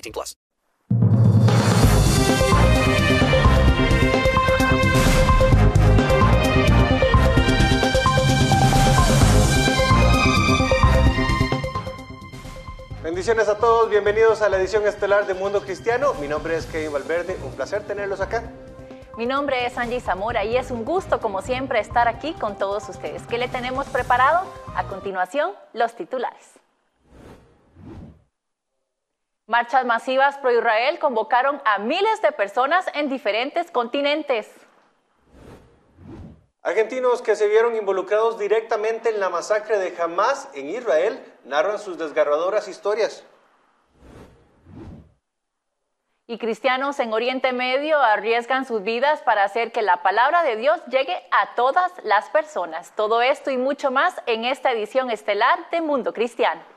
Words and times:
18 0.00 0.12
plus. 0.12 0.36
Bendiciones 13.02 13.48
a 13.48 13.58
todos, 13.58 13.90
bienvenidos 13.90 14.40
a 14.40 14.48
la 14.48 14.58
edición 14.58 14.86
estelar 14.86 15.26
de 15.26 15.34
Mundo 15.34 15.62
Cristiano. 15.62 16.14
Mi 16.14 16.28
nombre 16.28 16.56
es 16.56 16.66
Kevin 16.66 16.92
Valverde, 16.92 17.36
un 17.44 17.52
placer 17.52 17.82
tenerlos 17.82 18.20
acá. 18.20 18.44
Mi 19.16 19.26
nombre 19.26 19.66
es 19.66 19.76
Angie 19.76 20.00
Zamora 20.00 20.44
y 20.44 20.56
es 20.56 20.70
un 20.70 20.84
gusto, 20.84 21.20
como 21.20 21.42
siempre, 21.42 21.80
estar 21.80 22.08
aquí 22.08 22.32
con 22.34 22.56
todos 22.56 22.88
ustedes. 22.88 23.22
¿Qué 23.26 23.36
le 23.36 23.48
tenemos 23.48 23.86
preparado? 23.88 24.46
A 24.74 24.84
continuación, 24.84 25.50
los 25.74 25.94
titulares. 25.94 26.59
Marchas 29.50 29.84
masivas 29.84 30.38
pro 30.38 30.52
Israel 30.52 31.00
convocaron 31.00 31.60
a 31.64 31.80
miles 31.80 32.22
de 32.22 32.30
personas 32.30 32.86
en 32.94 33.08
diferentes 33.08 33.72
continentes. 33.72 34.48
Argentinos 36.62 37.20
que 37.20 37.34
se 37.34 37.48
vieron 37.48 37.74
involucrados 37.74 38.38
directamente 38.38 39.08
en 39.08 39.18
la 39.18 39.28
masacre 39.28 39.80
de 39.80 40.00
Hamas 40.00 40.48
en 40.54 40.68
Israel 40.68 41.20
narran 41.42 41.80
sus 41.80 41.98
desgarradoras 41.98 42.68
historias. 42.68 43.26
Y 46.28 46.38
cristianos 46.38 47.00
en 47.00 47.12
Oriente 47.12 47.52
Medio 47.52 47.98
arriesgan 47.98 48.64
sus 48.64 48.84
vidas 48.84 49.20
para 49.22 49.42
hacer 49.42 49.72
que 49.72 49.82
la 49.82 50.04
palabra 50.04 50.44
de 50.44 50.54
Dios 50.54 50.80
llegue 50.86 51.20
a 51.32 51.56
todas 51.56 51.90
las 52.04 52.30
personas. 52.30 52.94
Todo 52.94 53.20
esto 53.20 53.50
y 53.50 53.56
mucho 53.56 53.90
más 53.90 54.14
en 54.26 54.44
esta 54.44 54.70
edición 54.70 55.10
estelar 55.10 55.68
de 55.72 55.80
Mundo 55.80 56.12
Cristiano. 56.12 56.69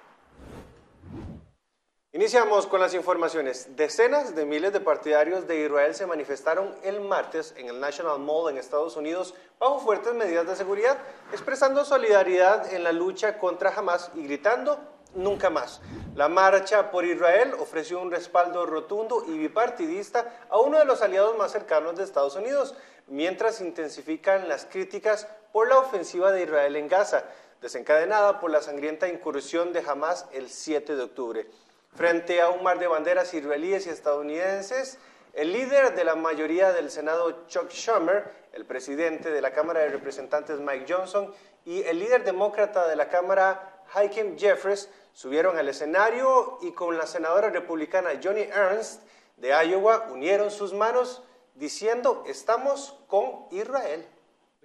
Iniciamos 2.16 2.68
con 2.68 2.80
las 2.80 2.94
informaciones. 2.94 3.76
Decenas 3.76 4.36
de 4.36 4.46
miles 4.46 4.72
de 4.72 4.80
partidarios 4.80 5.48
de 5.48 5.66
Israel 5.66 5.96
se 5.96 6.06
manifestaron 6.06 6.76
el 6.84 7.02
martes 7.02 7.56
en 7.58 7.70
el 7.70 7.80
National 7.80 8.20
Mall 8.20 8.52
en 8.52 8.60
Estados 8.60 8.96
Unidos 8.96 9.34
bajo 9.60 9.80
fuertes 9.80 10.14
medidas 10.14 10.46
de 10.46 10.56
seguridad, 10.56 11.00
expresando 11.32 11.84
solidaridad 11.84 12.72
en 12.72 12.84
la 12.84 12.92
lucha 12.92 13.40
contra 13.40 13.74
Hamas 13.76 14.12
y 14.14 14.26
gritando 14.26 14.78
nunca 15.16 15.50
más. 15.50 15.82
La 16.14 16.30
marcha 16.30 16.92
por 16.92 17.04
Israel 17.04 17.56
ofreció 17.58 18.00
un 18.00 18.12
respaldo 18.12 18.68
rotundo 18.68 19.26
y 19.28 19.36
bipartidista 19.36 20.46
a 20.52 20.60
uno 20.60 20.78
de 20.78 20.86
los 20.86 21.02
aliados 21.02 21.36
más 21.36 21.52
cercanos 21.52 21.96
de 21.96 22.04
Estados 22.04 22.36
Unidos, 22.36 22.76
mientras 23.08 23.60
intensifican 23.60 24.48
las 24.48 24.66
críticas 24.66 25.28
por 25.52 25.68
la 25.68 25.80
ofensiva 25.80 26.32
de 26.32 26.44
Israel 26.44 26.76
en 26.76 26.90
Gaza, 26.90 27.24
desencadenada 27.60 28.40
por 28.40 28.52
la 28.52 28.62
sangrienta 28.62 29.08
incursión 29.08 29.74
de 29.74 29.80
Hamas 29.80 30.28
el 30.32 30.52
7 30.52 30.96
de 30.96 31.02
octubre. 31.02 31.48
Frente 31.96 32.42
a 32.42 32.50
un 32.50 32.64
mar 32.64 32.80
de 32.80 32.88
banderas 32.88 33.34
israelíes 33.34 33.86
y 33.86 33.90
estadounidenses, 33.90 34.98
el 35.34 35.52
líder 35.52 35.96
de 35.96 36.04
la 36.04 36.16
mayoría 36.16 36.72
del 36.72 36.90
Senado, 36.90 37.46
Chuck 37.48 37.70
Schumer, 37.72 38.32
el 38.54 38.66
presidente 38.66 39.32
de 39.32 39.42
la 39.42 39.52
Cámara 39.52 39.82
de 39.82 39.90
Representantes, 39.90 40.60
Mike 40.60 40.86
Johnson, 40.92 41.34
y 41.66 41.82
el 41.84 42.00
líder 42.00 42.24
demócrata 42.24 42.88
de 42.88 42.96
la 42.96 43.10
Cámara, 43.10 43.84
Hakeem 43.94 44.38
Jeffries, 44.38 44.90
subieron 45.14 45.58
al 45.58 45.68
escenario 45.70 46.58
y 46.62 46.72
con 46.72 46.98
la 46.98 47.06
senadora 47.06 47.50
republicana 47.50 48.10
Johnny 48.22 48.42
Ernst 48.42 49.02
de 49.38 49.50
Iowa 49.50 50.08
unieron 50.12 50.52
sus 50.52 50.74
manos 50.74 51.24
diciendo, 51.56 52.24
estamos 52.28 52.98
con 53.08 53.46
Israel. 53.52 54.06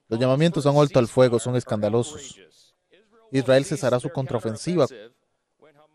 Los 0.09 0.19
llamamientos 0.19 0.65
un 0.65 0.77
alto 0.77 0.99
al 0.99 1.09
fuego 1.09 1.39
son 1.39 1.56
escandalosos. 1.56 2.39
Israel 3.31 3.65
cesará 3.66 4.00
su 4.00 4.09
contraofensiva 4.10 4.87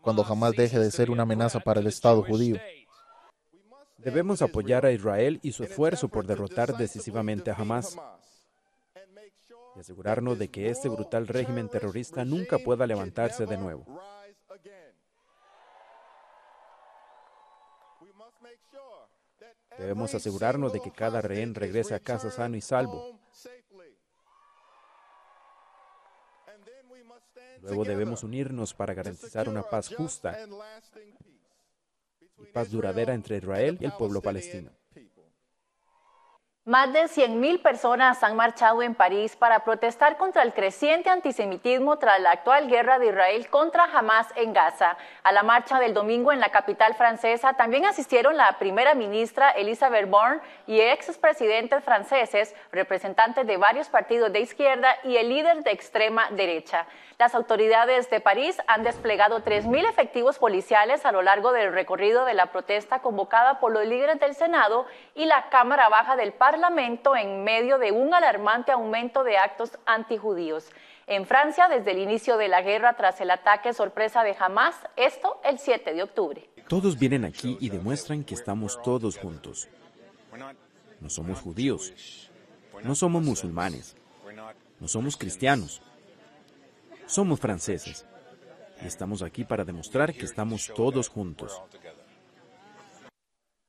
cuando 0.04 0.22
jamás 0.22 0.52
deje 0.52 0.78
de 0.78 0.90
ser 0.90 1.10
una 1.10 1.22
amenaza 1.22 1.60
para 1.60 1.80
el 1.80 1.86
Estado 1.86 2.22
judío. 2.22 2.58
Debemos 3.96 4.42
apoyar 4.42 4.84
a 4.84 4.92
Israel 4.92 5.40
y 5.42 5.52
su 5.52 5.64
esfuerzo 5.64 6.08
por 6.08 6.26
derrotar 6.26 6.76
decisivamente 6.76 7.50
a 7.50 7.54
Hamas 7.54 7.96
y 9.74 9.80
asegurarnos 9.80 10.38
de 10.38 10.48
que 10.48 10.68
este 10.68 10.90
brutal 10.90 11.26
régimen 11.26 11.70
terrorista 11.70 12.24
nunca 12.24 12.58
pueda 12.58 12.86
levantarse 12.86 13.46
de 13.46 13.56
nuevo. 13.56 13.86
Debemos 19.78 20.14
asegurarnos 20.14 20.72
de 20.72 20.80
que 20.80 20.92
cada 20.92 21.22
rehén 21.22 21.54
regrese 21.54 21.94
a 21.94 21.98
casa 21.98 22.30
sano 22.30 22.56
y 22.56 22.60
salvo. 22.60 23.18
Luego 27.64 27.84
debemos 27.84 28.22
unirnos 28.22 28.74
para 28.74 28.92
garantizar 28.92 29.48
una 29.48 29.62
paz 29.62 29.94
justa 29.94 30.36
y 32.38 32.46
paz 32.52 32.70
duradera 32.70 33.14
entre 33.14 33.38
Israel 33.38 33.78
y 33.80 33.86
el 33.86 33.92
pueblo 33.92 34.20
palestino. 34.20 34.70
Más 36.66 36.90
de 36.94 37.02
100.000 37.02 37.60
personas 37.60 38.22
han 38.22 38.36
marchado 38.36 38.80
en 38.80 38.94
París 38.94 39.36
para 39.36 39.64
protestar 39.64 40.16
contra 40.16 40.42
el 40.42 40.54
creciente 40.54 41.10
antisemitismo 41.10 41.98
tras 41.98 42.18
la 42.20 42.30
actual 42.30 42.68
guerra 42.68 42.98
de 42.98 43.08
Israel 43.08 43.50
contra 43.50 43.84
Hamas 43.84 44.28
en 44.34 44.54
Gaza. 44.54 44.96
A 45.24 45.32
la 45.32 45.42
marcha 45.42 45.78
del 45.78 45.92
domingo 45.92 46.32
en 46.32 46.40
la 46.40 46.48
capital 46.48 46.94
francesa 46.94 47.52
también 47.52 47.84
asistieron 47.84 48.38
la 48.38 48.58
primera 48.58 48.94
ministra 48.94 49.50
Elisabeth 49.50 50.08
Borne 50.08 50.40
y 50.66 50.80
expresidentes 50.80 51.84
franceses, 51.84 52.54
representantes 52.72 53.46
de 53.46 53.58
varios 53.58 53.90
partidos 53.90 54.32
de 54.32 54.40
izquierda 54.40 54.96
y 55.04 55.18
el 55.18 55.28
líder 55.28 55.64
de 55.64 55.70
extrema 55.70 56.30
derecha. 56.30 56.86
Las 57.18 57.36
autoridades 57.36 58.10
de 58.10 58.20
París 58.20 58.56
han 58.66 58.82
desplegado 58.82 59.44
3.000 59.44 59.88
efectivos 59.88 60.38
policiales 60.38 61.06
a 61.06 61.12
lo 61.12 61.22
largo 61.22 61.52
del 61.52 61.72
recorrido 61.72 62.24
de 62.24 62.34
la 62.34 62.50
protesta 62.50 63.02
convocada 63.02 63.60
por 63.60 63.72
los 63.72 63.86
líderes 63.86 64.18
del 64.18 64.34
Senado 64.34 64.86
y 65.14 65.26
la 65.26 65.48
Cámara 65.48 65.88
Baja 65.88 66.16
del 66.16 66.32
Parlamento 66.32 67.14
en 67.14 67.44
medio 67.44 67.78
de 67.78 67.92
un 67.92 68.12
alarmante 68.12 68.72
aumento 68.72 69.22
de 69.22 69.38
actos 69.38 69.78
antijudíos. 69.86 70.70
En 71.06 71.24
Francia, 71.24 71.68
desde 71.68 71.92
el 71.92 71.98
inicio 71.98 72.36
de 72.36 72.48
la 72.48 72.62
guerra 72.62 72.94
tras 72.94 73.20
el 73.20 73.30
ataque 73.30 73.72
sorpresa 73.74 74.24
de 74.24 74.34
Hamas, 74.36 74.74
esto 74.96 75.40
el 75.44 75.60
7 75.60 75.94
de 75.94 76.02
octubre. 76.02 76.48
Todos 76.68 76.98
vienen 76.98 77.24
aquí 77.24 77.56
y 77.60 77.70
demuestran 77.70 78.24
que 78.24 78.34
estamos 78.34 78.82
todos 78.82 79.18
juntos. 79.18 79.68
No 81.00 81.08
somos 81.10 81.40
judíos, 81.40 82.32
no 82.82 82.96
somos 82.96 83.22
musulmanes, 83.22 83.96
no 84.80 84.88
somos 84.88 85.16
cristianos, 85.16 85.80
somos 87.06 87.40
franceses. 87.40 88.06
Y 88.82 88.86
estamos 88.86 89.22
aquí 89.22 89.44
para 89.44 89.64
demostrar 89.64 90.12
que 90.12 90.24
estamos 90.24 90.70
todos 90.74 91.08
juntos. 91.08 91.62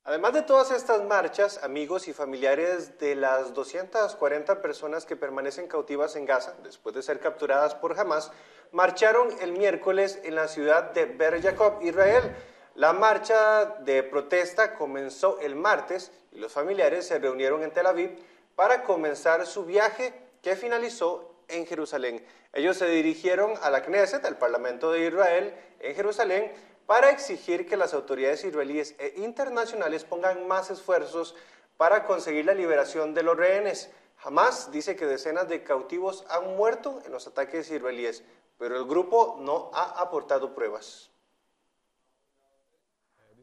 Además 0.08 0.34
de 0.34 0.44
todas 0.44 0.70
estas 0.70 1.04
marchas, 1.04 1.64
amigos 1.64 2.08
y 2.08 2.14
familiares 2.14 3.00
de 3.00 3.16
las 3.16 3.56
240 3.56 4.62
personas 4.62 5.04
que 5.04 5.16
permanecen 5.16 5.68
cautivas 5.68 6.16
en 6.16 6.26
Gaza 6.26 6.54
después 6.64 6.94
de 6.94 7.02
ser 7.02 7.20
capturadas 7.20 7.74
por 7.74 8.00
Hamas, 8.00 8.32
marcharon 8.72 9.30
el 9.42 9.52
miércoles 9.52 10.20
en 10.24 10.36
la 10.36 10.48
ciudad 10.48 10.92
de 10.92 11.06
Ber 11.06 11.42
Jacob, 11.42 11.80
Israel. 11.82 12.36
La 12.76 12.94
marcha 12.94 13.66
de 13.80 14.04
protesta 14.04 14.76
comenzó 14.76 15.40
el 15.40 15.56
martes 15.56 16.12
y 16.32 16.38
los 16.38 16.52
familiares 16.52 17.08
se 17.08 17.18
reunieron 17.18 17.64
en 17.64 17.72
Tel 17.72 17.88
Aviv 17.88 18.16
para 18.56 18.84
comenzar 18.84 19.48
su 19.48 19.66
viaje 19.66 20.14
que 20.44 20.56
finalizó 20.56 21.36
en 21.48 21.66
Jerusalén. 21.66 22.24
Ellos 22.56 22.78
se 22.78 22.88
dirigieron 22.88 23.54
a 23.62 23.70
la 23.70 23.84
Knesset, 23.84 24.24
al 24.24 24.38
Parlamento 24.38 24.90
de 24.90 25.06
Israel, 25.06 25.54
en 25.82 25.94
Jerusalén, 25.94 26.54
para 26.86 27.10
exigir 27.10 27.68
que 27.68 27.76
las 27.76 27.94
autoridades 27.94 28.46
israelíes 28.46 28.96
e 28.98 29.16
internacionales 29.18 30.06
pongan 30.06 30.48
más 30.48 30.72
esfuerzos 30.72 31.36
para 31.76 32.06
conseguir 32.06 32.46
la 32.46 32.54
liberación 32.54 33.14
de 33.14 33.24
los 33.24 33.36
rehenes. 33.36 33.92
Hamas 34.24 34.72
dice 34.72 34.96
que 34.96 35.06
decenas 35.06 35.50
de 35.50 35.64
cautivos 35.64 36.26
han 36.30 36.56
muerto 36.56 37.02
en 37.06 37.12
los 37.12 37.28
ataques 37.28 37.70
israelíes, 37.70 38.24
pero 38.58 38.78
el 38.78 38.86
grupo 38.86 39.38
no 39.42 39.70
ha 39.74 40.02
aportado 40.02 40.56
pruebas. 40.56 41.12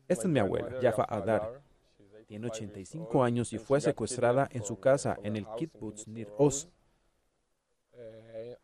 Esta 0.09 0.23
es 0.23 0.29
mi 0.31 0.41
abuela, 0.41 0.79
Jaffa 0.81 1.05
Adar. 1.07 1.61
Tiene 2.27 2.47
85 2.47 3.23
años 3.23 3.53
y 3.53 3.59
fue 3.59 3.79
secuestrada 3.83 4.49
en 4.53 4.65
su 4.65 4.81
casa 4.81 5.19
en 5.23 5.37
el 5.37 5.47
kibbutz 5.59 6.09
Nir 6.09 6.33
Oz 6.39 6.71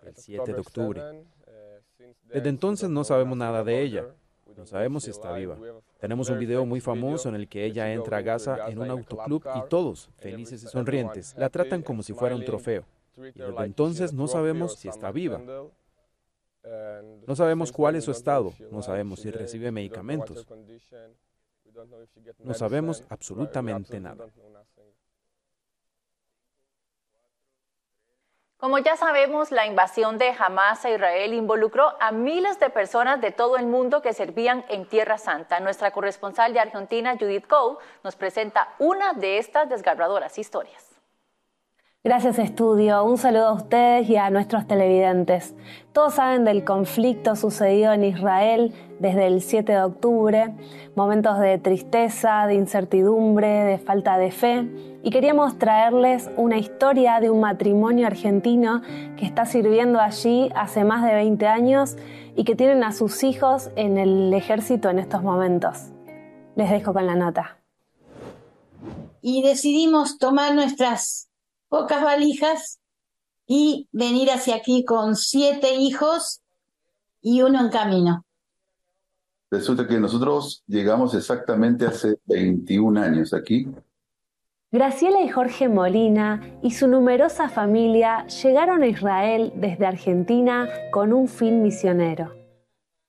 el 0.03 0.17
7 0.17 0.53
de 0.53 0.61
octubre. 0.61 1.03
Desde 2.25 2.49
entonces 2.49 2.89
no 2.89 3.05
sabemos 3.05 3.37
nada 3.37 3.65
de 3.65 3.81
ella. 3.83 4.07
No 4.57 4.67
sabemos 4.67 5.05
si 5.05 5.11
está 5.11 5.33
viva. 5.33 5.57
Tenemos 6.01 6.31
un 6.31 6.39
video 6.39 6.65
muy 6.67 6.81
famoso 6.81 7.29
en 7.29 7.37
el 7.37 7.49
que 7.49 7.65
ella 7.65 7.93
entra 7.93 8.19
a 8.19 8.23
Gaza 8.23 8.69
en 8.69 8.79
un 8.79 8.91
autoclub 8.91 9.45
y 9.57 9.69
todos, 9.69 10.11
felices 10.17 10.63
y 10.65 10.67
sonrientes, 10.67 11.35
la 11.37 11.49
tratan 11.49 11.83
como 11.83 12.03
si 12.03 12.13
fuera 12.13 12.35
un 12.35 12.45
trofeo. 12.45 12.85
Y 13.17 13.39
desde 13.39 13.65
entonces 13.65 14.13
no 14.13 14.27
sabemos 14.27 14.77
si 14.77 14.89
está 14.89 15.11
viva. 15.13 15.41
No 17.27 17.37
sabemos 17.37 17.73
cuál 17.73 17.97
es 17.97 18.05
su 18.05 18.11
estado, 18.11 18.53
no 18.71 18.83
sabemos 18.83 19.21
si 19.21 19.31
recibe 19.31 19.71
medicamentos. 19.71 20.47
No 22.41 22.55
sabemos 22.55 23.05
absolutamente 23.09 24.01
nada. 24.01 24.27
Como 28.59 28.79
ya 28.79 28.97
sabemos, 28.97 29.53
la 29.53 29.67
invasión 29.67 30.19
de 30.19 30.35
Hamas 30.37 30.85
a 30.85 30.91
Israel 30.91 31.33
involucró 31.33 31.95
a 32.01 32.11
miles 32.11 32.59
de 32.59 32.71
personas 32.71 33.21
de 33.21 33.31
todo 33.31 33.57
el 33.57 33.67
mundo 33.67 34.03
que 34.03 34.13
servían 34.13 34.65
en 34.69 34.85
Tierra 34.85 35.17
Santa. 35.17 35.61
Nuestra 35.61 35.93
corresponsal 35.93 36.53
de 36.53 36.59
Argentina, 36.59 37.17
Judith 37.17 37.47
Cole, 37.47 37.79
nos 38.03 38.17
presenta 38.17 38.75
una 38.81 39.13
de 39.13 39.39
estas 39.39 39.69
desgarradoras 39.69 40.39
historias. 40.39 40.88
Gracias 42.09 42.39
estudio, 42.39 43.05
un 43.05 43.19
saludo 43.19 43.49
a 43.49 43.53
ustedes 43.53 44.09
y 44.09 44.17
a 44.17 44.31
nuestros 44.31 44.67
televidentes. 44.67 45.55
Todos 45.93 46.15
saben 46.15 46.47
del 46.47 46.65
conflicto 46.65 47.37
sucedido 47.37 47.93
en 47.93 48.03
Israel 48.03 48.73
desde 48.99 49.27
el 49.27 49.43
7 49.43 49.73
de 49.73 49.83
octubre, 49.83 50.55
momentos 50.97 51.39
de 51.39 51.59
tristeza, 51.59 52.47
de 52.47 52.55
incertidumbre, 52.55 53.47
de 53.47 53.77
falta 53.77 54.17
de 54.17 54.31
fe, 54.31 54.67
y 55.03 55.11
queríamos 55.11 55.59
traerles 55.59 56.31
una 56.39 56.57
historia 56.57 57.21
de 57.21 57.29
un 57.29 57.41
matrimonio 57.41 58.07
argentino 58.07 58.81
que 59.19 59.27
está 59.27 59.45
sirviendo 59.45 60.01
allí 60.01 60.51
hace 60.57 60.85
más 60.85 61.05
de 61.05 61.13
20 61.13 61.47
años 61.47 61.99
y 62.35 62.45
que 62.45 62.57
tienen 62.57 62.85
a 62.85 62.93
sus 62.93 63.23
hijos 63.23 63.69
en 63.77 63.99
el 63.99 64.33
ejército 64.33 64.89
en 64.89 64.99
estos 64.99 65.23
momentos. 65.23 65.91
Les 66.57 66.71
dejo 66.71 66.95
con 66.95 67.07
la 67.07 67.17
nota. 67.17 67.59
Y 69.21 69.43
decidimos 69.43 70.17
tomar 70.17 70.55
nuestras 70.55 71.28
pocas 71.69 72.03
valijas 72.03 72.79
y 73.47 73.89
venir 73.93 74.31
hacia 74.31 74.57
aquí 74.57 74.85
con 74.85 75.17
siete 75.17 75.75
hijos 75.75 76.43
y 77.23 77.43
uno 77.43 77.61
en 77.61 77.71
camino. 77.71 78.25
Resulta 79.51 79.87
que 79.87 79.99
nosotros 79.99 80.63
llegamos 80.67 81.15
exactamente 81.15 81.87
hace 81.87 82.19
21 82.27 83.01
años 83.01 83.33
aquí. 83.33 83.67
Graciela 84.71 85.23
y 85.23 85.29
Jorge 85.29 85.71
Molina 85.71 86.59
y 86.63 86.73
su 86.73 86.89
numerosa 86.89 87.49
familia 87.49 88.27
llegaron 88.27 88.83
a 88.83 88.87
Israel 88.87 89.53
desde 89.57 89.87
Argentina 89.87 90.69
con 90.93 91.15
un 91.15 91.27
fin 91.27 91.63
misionero. 91.63 92.38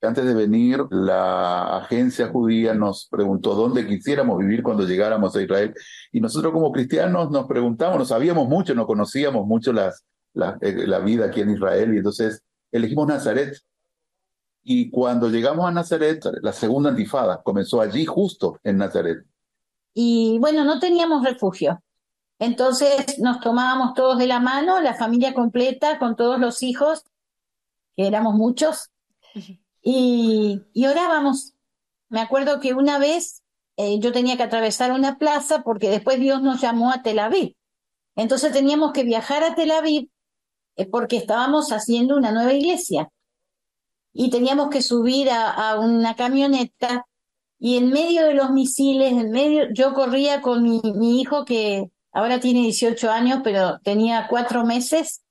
Antes 0.01 0.25
de 0.25 0.34
venir, 0.34 0.86
la 0.92 1.78
agencia 1.78 2.30
judía 2.30 2.74
nos 2.74 3.07
preguntó 3.10 3.54
dónde 3.54 3.86
quisiéramos 3.86 4.38
vivir 4.38 4.63
cuando 4.63 4.86
llegáramos 4.86 5.36
a 5.36 5.42
Israel. 5.42 5.74
Y 6.12 6.22
nosotros 6.22 6.54
como 6.54 6.72
cristianos 6.72 7.31
nos 7.31 7.48
preguntamos, 7.48 8.00
no 8.00 8.06
sabíamos 8.06 8.48
mucho, 8.48 8.74
no 8.74 8.88
conocíamos 8.88 9.46
mucho 9.46 9.74
las, 9.74 10.06
la, 10.34 10.57
eh, 10.62 10.88
la 10.88 11.00
vida 11.00 11.25
aquí 11.25 11.42
en 11.42 11.51
Israel. 11.51 11.94
Y 11.94 11.98
entonces 11.98 12.42
elegimos 12.72 13.07
Nazaret. 13.07 13.57
Y 14.63 14.90
cuando 14.90 15.30
llegamos 15.30 15.68
a 15.68 15.72
Nazaret, 15.72 16.24
la 16.42 16.54
segunda 16.54 16.92
antifada 16.92 17.42
comenzó 17.44 17.81
allí 17.81 18.06
justo 18.06 18.60
en 18.63 18.78
Nazaret. 18.78 19.25
Y 19.94 20.38
bueno, 20.40 20.63
no 20.63 20.80
teníamos 20.80 21.25
refugio. 21.25 21.81
Entonces 22.40 23.19
nos 23.19 23.42
tomábamos 23.42 23.94
todos 23.95 24.18
de 24.18 24.28
la 24.28 24.40
mano, 24.40 24.80
la 24.80 24.94
familia 24.94 25.34
completa, 25.34 26.00
con 26.00 26.16
todos 26.16 26.40
los 26.40 26.63
hijos, 26.63 27.04
que 27.98 28.07
éramos 28.07 28.36
muchos, 28.36 28.92
y, 29.81 30.62
y 30.74 30.86
orábamos. 30.86 31.54
Me 32.10 32.22
acuerdo 32.22 32.60
que 32.60 32.74
una 32.74 32.98
vez 33.00 33.44
eh, 33.78 34.00
yo 34.00 34.12
tenía 34.12 34.36
que 34.36 34.44
atravesar 34.44 34.92
una 34.92 35.18
plaza 35.18 35.62
porque 35.64 35.90
después 35.90 36.20
Dios 36.20 36.42
nos 36.42 36.62
llamó 36.62 36.92
a 36.92 37.02
Tel 37.02 37.20
Aviv. 37.20 37.56
Entonces 38.16 38.52
teníamos 38.52 38.92
que 38.92 39.04
viajar 39.04 39.44
a 39.44 39.56
Tel 39.56 39.72
Aviv 39.72 40.10
eh, 40.76 40.86
porque 40.86 41.18
estábamos 41.18 41.72
haciendo 41.72 42.18
una 42.18 42.31
nueva 42.31 42.54
iglesia. 42.54 43.10
Y 44.12 44.31
teníamos 44.31 44.70
que 44.70 44.81
subir 44.81 45.30
a, 45.31 45.80
una 45.80 46.16
camioneta 46.16 47.06
y 47.60 47.78
en 47.78 47.90
medio 47.90 48.26
de 48.26 48.34
los 48.34 48.52
misiles, 48.52 49.12
en 49.12 49.31
medio, 49.31 49.68
yo 49.74 49.94
corría 49.94 50.42
con 50.42 50.64
mi, 50.64 50.81
mi 50.96 51.22
hijo 51.22 51.46
que 51.46 51.92
ahora 52.12 52.40
tiene 52.40 52.62
18 52.62 53.12
años, 53.12 53.42
pero 53.44 53.80
tenía 53.84 54.28
cuatro 54.30 54.66
meses, 54.66 55.22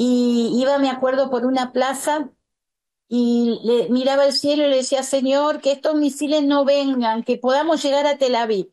y 0.00 0.56
iba, 0.60 0.78
me 0.78 0.90
acuerdo, 0.90 1.28
por 1.28 1.44
una 1.44 1.72
plaza 1.72 2.30
y 3.08 3.58
le 3.64 3.88
miraba 3.88 4.24
al 4.24 4.32
cielo 4.32 4.66
y 4.66 4.70
le 4.70 4.76
decía, 4.76 5.02
Señor, 5.02 5.60
que 5.60 5.72
estos 5.72 5.94
misiles 5.94 6.44
no 6.44 6.64
vengan, 6.66 7.22
que 7.22 7.38
podamos 7.38 7.82
llegar 7.82 8.06
a 8.06 8.18
Tel 8.18 8.34
Aviv. 8.34 8.70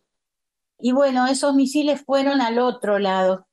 Y 0.78 0.92
bueno, 0.92 1.26
esos 1.26 1.56
misiles 1.56 2.04
fueron 2.06 2.42
al 2.42 2.60
otro 2.60 3.00
lado. 3.00 3.48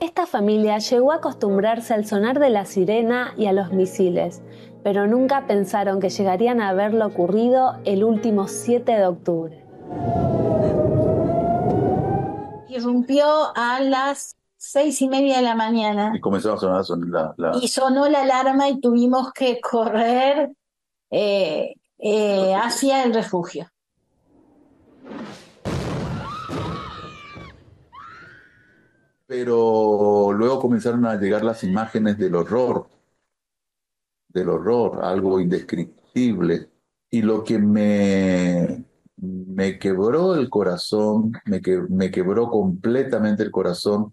Esta 0.00 0.26
familia 0.26 0.78
llegó 0.78 1.12
a 1.12 1.16
acostumbrarse 1.16 1.94
al 1.94 2.06
sonar 2.06 2.38
de 2.38 2.50
la 2.50 2.66
sirena 2.66 3.32
y 3.36 3.46
a 3.46 3.52
los 3.52 3.72
misiles, 3.72 4.42
pero 4.84 5.08
nunca 5.08 5.46
pensaron 5.46 5.98
que 5.98 6.10
llegarían 6.10 6.60
a 6.60 6.72
ver 6.72 6.94
lo 6.94 7.06
ocurrido 7.06 7.78
el 7.84 8.04
último 8.04 8.46
7 8.46 8.92
de 8.92 9.06
octubre. 9.06 9.64
Irrumpió 12.68 13.26
a 13.56 13.80
las 13.80 14.37
seis 14.70 15.00
y 15.00 15.08
media 15.08 15.38
de 15.38 15.42
la 15.42 15.54
mañana. 15.54 16.12
Y 16.14 16.20
comenzó 16.20 16.52
a 16.52 16.84
sonar, 16.84 17.08
la, 17.08 17.34
la... 17.38 17.58
Y 17.62 17.68
sonó 17.68 18.06
la 18.06 18.20
alarma 18.20 18.68
y 18.68 18.80
tuvimos 18.80 19.32
que 19.32 19.60
correr 19.60 20.50
eh, 21.10 21.74
eh, 21.96 22.54
hacia 22.54 23.02
el 23.02 23.14
refugio. 23.14 23.70
Pero 29.26 30.32
luego 30.34 30.60
comenzaron 30.60 31.06
a 31.06 31.16
llegar 31.16 31.44
las 31.44 31.64
imágenes 31.64 32.18
del 32.18 32.34
horror, 32.34 32.88
del 34.28 34.50
horror, 34.50 35.02
algo 35.02 35.40
indescriptible. 35.40 36.68
Y 37.10 37.22
lo 37.22 37.42
que 37.42 37.58
me, 37.58 38.84
me 39.16 39.78
quebró 39.78 40.34
el 40.34 40.50
corazón, 40.50 41.32
me, 41.46 41.62
que, 41.62 41.78
me 41.88 42.10
quebró 42.10 42.50
completamente 42.50 43.42
el 43.42 43.50
corazón, 43.50 44.12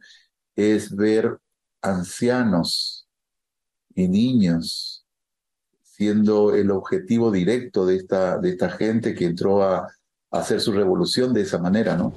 es 0.56 0.96
ver 0.96 1.40
ancianos 1.82 3.08
y 3.94 4.08
niños 4.08 5.06
siendo 5.82 6.54
el 6.54 6.72
objetivo 6.72 7.32
directo 7.32 7.86
de 7.86 7.96
esta, 7.96 8.38
de 8.38 8.50
esta 8.50 8.70
gente 8.70 9.16
que 9.16 9.26
entró 9.26 9.64
a, 9.64 9.88
hacer 10.32 10.60
su 10.60 10.74
revolución 10.74 11.34
de 11.34 11.44
esa 11.44 11.60
manera, 11.60 11.96
¿no? 11.96 12.12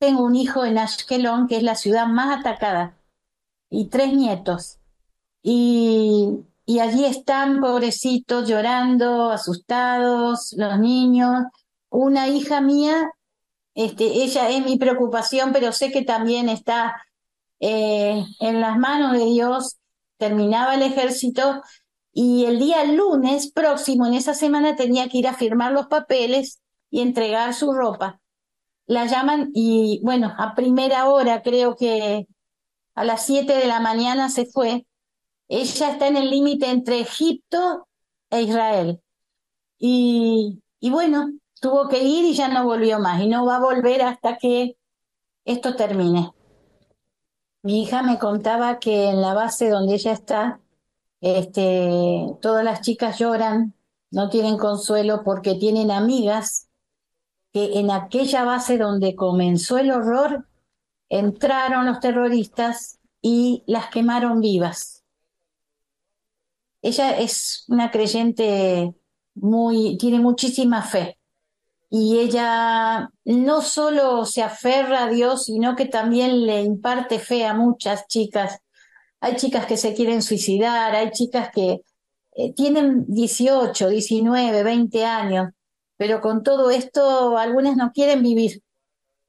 Tengo 0.00 0.24
un 0.24 0.34
hijo 0.34 0.64
en 0.64 0.76
Ashkelon, 0.76 1.46
que 1.46 1.58
es 1.58 1.62
la 1.62 1.76
ciudad 1.76 2.08
más 2.08 2.40
atacada, 2.40 2.98
y 3.70 3.86
tres 3.86 4.12
nietos. 4.12 4.80
Y, 5.40 6.40
y 6.66 6.80
allí 6.80 7.04
están, 7.04 7.60
pobrecitos, 7.60 8.48
llorando, 8.48 9.30
asustados, 9.30 10.52
los 10.56 10.80
niños. 10.80 11.44
Una 11.90 12.26
hija 12.26 12.60
mía 12.60 13.08
este, 13.78 14.06
ella 14.24 14.50
es 14.50 14.64
mi 14.64 14.76
preocupación, 14.76 15.52
pero 15.52 15.70
sé 15.70 15.92
que 15.92 16.02
también 16.02 16.48
está 16.48 17.00
eh, 17.60 18.24
en 18.40 18.60
las 18.60 18.76
manos 18.76 19.12
de 19.12 19.24
Dios. 19.24 19.78
Terminaba 20.16 20.74
el 20.74 20.82
ejército 20.82 21.62
y 22.12 22.46
el 22.46 22.58
día 22.58 22.82
lunes 22.86 23.52
próximo, 23.52 24.04
en 24.04 24.14
esa 24.14 24.34
semana, 24.34 24.74
tenía 24.74 25.08
que 25.08 25.18
ir 25.18 25.28
a 25.28 25.34
firmar 25.34 25.70
los 25.70 25.86
papeles 25.86 26.60
y 26.90 27.02
entregar 27.02 27.54
su 27.54 27.72
ropa. 27.72 28.20
La 28.86 29.06
llaman 29.06 29.52
y, 29.54 30.00
bueno, 30.02 30.34
a 30.36 30.56
primera 30.56 31.08
hora, 31.08 31.42
creo 31.42 31.76
que 31.76 32.26
a 32.96 33.04
las 33.04 33.26
siete 33.26 33.54
de 33.54 33.68
la 33.68 33.78
mañana 33.78 34.28
se 34.28 34.46
fue. 34.46 34.86
Ella 35.46 35.90
está 35.92 36.08
en 36.08 36.16
el 36.16 36.30
límite 36.30 36.68
entre 36.68 36.98
Egipto 36.98 37.86
e 38.30 38.42
Israel. 38.42 39.00
Y 39.78 40.60
bueno, 40.80 41.28
tuvo 41.60 41.88
que 41.88 42.02
ir 42.02 42.24
y 42.24 42.34
ya 42.34 42.48
no 42.48 42.64
volvió 42.64 42.98
más 43.00 43.20
y 43.22 43.28
no 43.28 43.46
va 43.46 43.56
a 43.56 43.60
volver 43.60 44.02
hasta 44.02 44.38
que 44.38 44.76
esto 45.44 45.76
termine. 45.76 46.32
Mi 47.62 47.82
hija 47.82 48.02
me 48.02 48.18
contaba 48.18 48.78
que 48.78 49.08
en 49.10 49.20
la 49.20 49.34
base 49.34 49.68
donde 49.70 49.94
ella 49.94 50.12
está 50.12 50.60
Este, 51.20 52.36
todas 52.40 52.64
las 52.64 52.80
chicas 52.82 53.18
lloran, 53.18 53.74
no 54.10 54.30
tienen 54.30 54.56
consuelo 54.56 55.24
porque 55.24 55.54
tienen 55.56 55.90
amigas 55.90 56.68
que 57.52 57.80
en 57.80 57.90
aquella 57.90 58.44
base 58.44 58.78
donde 58.78 59.16
comenzó 59.16 59.78
el 59.78 59.90
horror 59.90 60.46
entraron 61.08 61.86
los 61.86 62.00
terroristas 62.00 63.00
y 63.20 63.64
las 63.66 63.88
quemaron 63.90 64.40
vivas. 64.40 65.04
Ella 66.82 67.18
es 67.18 67.64
una 67.68 67.90
creyente 67.90 68.94
muy, 69.34 69.96
tiene 69.98 70.20
muchísima 70.20 70.82
fe 70.82 71.17
y 71.90 72.18
ella 72.18 73.10
no 73.24 73.62
solo 73.62 74.26
se 74.26 74.42
aferra 74.42 75.04
a 75.04 75.08
Dios, 75.08 75.44
sino 75.44 75.74
que 75.76 75.86
también 75.86 76.46
le 76.46 76.62
imparte 76.62 77.18
fe 77.18 77.46
a 77.46 77.54
muchas 77.54 78.06
chicas. 78.08 78.58
Hay 79.20 79.36
chicas 79.36 79.66
que 79.66 79.76
se 79.76 79.94
quieren 79.94 80.22
suicidar, 80.22 80.94
hay 80.94 81.10
chicas 81.10 81.50
que 81.52 81.82
eh, 82.36 82.52
tienen 82.54 83.04
18, 83.08 83.88
19, 83.88 84.62
20 84.62 85.04
años, 85.04 85.48
pero 85.96 86.20
con 86.20 86.42
todo 86.42 86.70
esto 86.70 87.38
algunas 87.38 87.76
no 87.76 87.92
quieren 87.92 88.22
vivir 88.22 88.62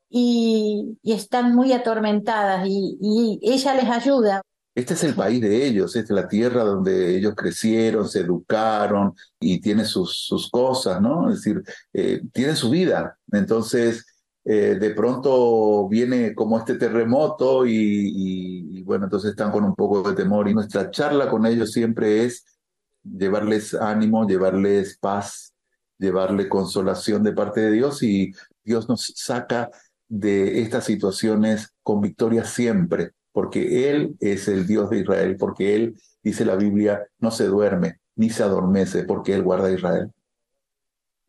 y, 0.09 0.97
están 1.03 1.55
muy 1.55 1.73
atormentadas 1.73 2.67
y, 2.67 2.97
y 3.01 3.39
ella 3.43 3.73
les 3.75 3.89
ayuda. 3.89 4.41
Este 4.79 4.93
es 4.93 5.03
el 5.03 5.13
país 5.13 5.41
de 5.41 5.65
ellos, 5.65 5.93
es 5.97 6.09
la 6.09 6.25
tierra 6.25 6.63
donde 6.63 7.17
ellos 7.17 7.33
crecieron, 7.35 8.07
se 8.07 8.21
educaron 8.21 9.13
y 9.37 9.59
tiene 9.59 9.83
sus, 9.83 10.25
sus 10.25 10.49
cosas, 10.49 11.01
¿no? 11.01 11.29
Es 11.29 11.43
decir, 11.43 11.61
eh, 11.91 12.21
tiene 12.31 12.55
su 12.55 12.69
vida. 12.69 13.19
Entonces, 13.29 14.05
eh, 14.45 14.77
de 14.79 14.89
pronto 14.91 15.85
viene 15.89 16.33
como 16.33 16.57
este 16.57 16.75
terremoto 16.75 17.65
y, 17.65 18.81
bueno, 18.83 19.03
entonces 19.05 19.31
están 19.31 19.51
con 19.51 19.65
un 19.65 19.75
poco 19.75 20.01
de 20.09 20.15
temor 20.15 20.47
y 20.47 20.53
nuestra 20.53 20.89
charla 20.91 21.29
con 21.29 21.45
ellos 21.45 21.73
siempre 21.73 22.23
es 22.23 22.45
llevarles 23.03 23.73
ánimo, 23.73 24.25
llevarles 24.25 24.97
paz, 24.97 25.53
llevarle 25.97 26.47
consolación 26.47 27.21
de 27.23 27.33
parte 27.33 27.59
de 27.59 27.71
Dios 27.71 28.01
y 28.01 28.31
Dios 28.63 28.87
nos 28.87 29.11
saca 29.17 29.71
de 30.07 30.61
estas 30.61 30.85
situaciones 30.85 31.73
con 31.83 31.99
victoria 31.99 32.45
siempre 32.45 33.11
porque 33.31 33.89
Él 33.89 34.15
es 34.19 34.47
el 34.47 34.67
Dios 34.67 34.89
de 34.89 34.99
Israel, 34.99 35.37
porque 35.39 35.75
Él, 35.75 35.95
dice 36.23 36.45
la 36.45 36.55
Biblia, 36.55 37.07
no 37.19 37.31
se 37.31 37.45
duerme 37.45 37.99
ni 38.15 38.29
se 38.29 38.43
adormece, 38.43 39.03
porque 39.05 39.33
Él 39.33 39.43
guarda 39.43 39.67
a 39.69 39.71
Israel. 39.71 40.11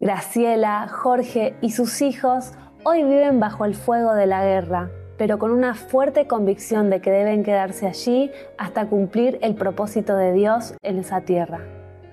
Graciela, 0.00 0.88
Jorge 0.88 1.54
y 1.60 1.70
sus 1.70 2.02
hijos 2.02 2.52
hoy 2.84 3.04
viven 3.04 3.38
bajo 3.38 3.64
el 3.64 3.76
fuego 3.76 4.14
de 4.14 4.26
la 4.26 4.42
guerra, 4.44 4.90
pero 5.16 5.38
con 5.38 5.52
una 5.52 5.74
fuerte 5.74 6.26
convicción 6.26 6.90
de 6.90 7.00
que 7.00 7.10
deben 7.10 7.44
quedarse 7.44 7.86
allí 7.86 8.30
hasta 8.58 8.88
cumplir 8.88 9.38
el 9.42 9.54
propósito 9.54 10.16
de 10.16 10.32
Dios 10.32 10.74
en 10.82 10.98
esa 10.98 11.20
tierra. 11.20 11.60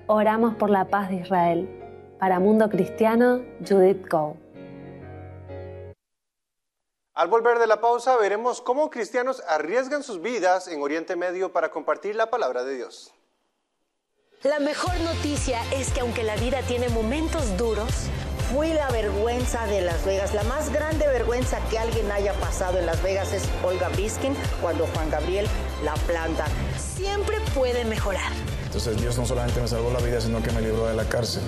Oramos 0.06 0.54
por 0.54 0.70
la 0.70 0.84
paz 0.84 1.08
de 1.08 1.16
Israel. 1.16 1.68
Para 2.20 2.38
Mundo 2.38 2.68
Cristiano, 2.68 3.40
Judith 3.66 4.06
Coe. 4.08 4.34
Al 7.18 7.26
volver 7.26 7.58
de 7.58 7.66
la 7.66 7.80
pausa 7.80 8.16
veremos 8.16 8.60
cómo 8.60 8.90
cristianos 8.90 9.42
arriesgan 9.48 10.04
sus 10.04 10.22
vidas 10.22 10.68
en 10.68 10.80
Oriente 10.80 11.16
Medio 11.16 11.52
para 11.52 11.68
compartir 11.68 12.14
la 12.14 12.30
palabra 12.30 12.62
de 12.62 12.76
Dios. 12.76 13.12
La 14.44 14.60
mejor 14.60 14.94
noticia 15.00 15.60
es 15.72 15.92
que 15.92 15.98
aunque 15.98 16.22
la 16.22 16.36
vida 16.36 16.62
tiene 16.68 16.88
momentos 16.90 17.56
duros, 17.56 17.90
fui 18.54 18.72
la 18.72 18.88
vergüenza 18.92 19.66
de 19.66 19.80
Las 19.80 20.06
Vegas. 20.06 20.32
La 20.32 20.44
más 20.44 20.72
grande 20.72 21.08
vergüenza 21.08 21.58
que 21.70 21.80
alguien 21.80 22.08
haya 22.12 22.34
pasado 22.34 22.78
en 22.78 22.86
Las 22.86 23.02
Vegas 23.02 23.32
es 23.32 23.42
Olga 23.64 23.88
Biskin 23.96 24.36
cuando 24.62 24.86
Juan 24.86 25.10
Gabriel 25.10 25.48
la 25.82 25.94
planta. 25.94 26.46
Siempre 26.78 27.38
puede 27.52 27.84
mejorar. 27.84 28.30
Entonces 28.68 29.00
Dios 29.00 29.16
no 29.16 29.24
solamente 29.24 29.62
me 29.62 29.66
salvó 29.66 29.90
la 29.90 29.98
vida, 30.00 30.20
sino 30.20 30.42
que 30.42 30.52
me 30.52 30.60
libró 30.60 30.86
de 30.86 30.94
la 30.94 31.04
cárcel. 31.04 31.42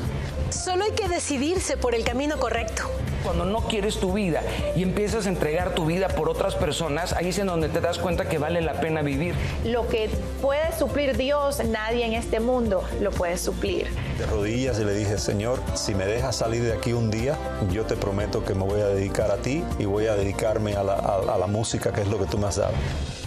Solo 0.49 0.85
hay 0.85 0.93
que 0.93 1.07
decidirse 1.07 1.77
por 1.77 1.95
el 1.95 2.03
camino 2.03 2.39
correcto. 2.39 2.85
Cuando 3.23 3.45
no 3.45 3.69
quieres 3.69 4.01
tu 4.01 4.15
vida 4.15 4.43
y 4.75 4.83
empiezas 4.83 5.27
a 5.27 5.29
entregar 5.29 5.75
tu 5.75 5.85
vida 5.85 6.09
por 6.09 6.31
otras 6.31 6.55
personas, 6.55 7.13
ahí 7.13 7.29
es 7.29 7.39
en 7.39 7.49
donde 7.49 7.69
te 7.69 7.83
das 7.83 7.99
cuenta 7.99 8.27
que 8.27 8.39
vale 8.39 8.63
la 8.63 8.81
pena 8.81 9.03
vivir. 9.03 9.35
Lo 9.67 9.87
que 9.87 10.09
puede 10.41 10.75
suplir 10.79 11.19
Dios, 11.19 11.63
nadie 11.67 12.07
en 12.07 12.15
este 12.15 12.41
mundo 12.41 12.83
lo 13.03 13.11
puede 13.11 13.37
suplir. 13.37 13.89
De 14.19 14.25
rodillas 14.25 14.81
y 14.81 14.85
le 14.85 14.95
dije, 14.95 15.19
Señor, 15.19 15.61
si 15.75 15.95
me 15.95 16.07
dejas 16.07 16.37
salir 16.37 16.63
de 16.63 16.73
aquí 16.73 16.95
un 16.95 17.11
día, 17.11 17.37
yo 17.71 17.85
te 17.85 17.97
prometo 17.97 18.43
que 18.43 18.55
me 18.55 18.65
voy 18.65 18.81
a 18.81 18.87
dedicar 18.87 19.31
a 19.31 19.37
ti 19.37 19.63
y 19.79 19.85
voy 19.85 20.07
a 20.07 20.15
dedicarme 20.15 20.75
a 20.75 20.83
la, 20.83 20.95
a 20.95 21.37
la 21.37 21.47
música, 21.47 21.93
que 21.93 22.01
es 22.01 22.09
lo 22.09 22.19
que 22.19 22.25
tú 22.25 22.39
me 22.39 22.47
has 22.47 22.57
dado. 22.57 22.73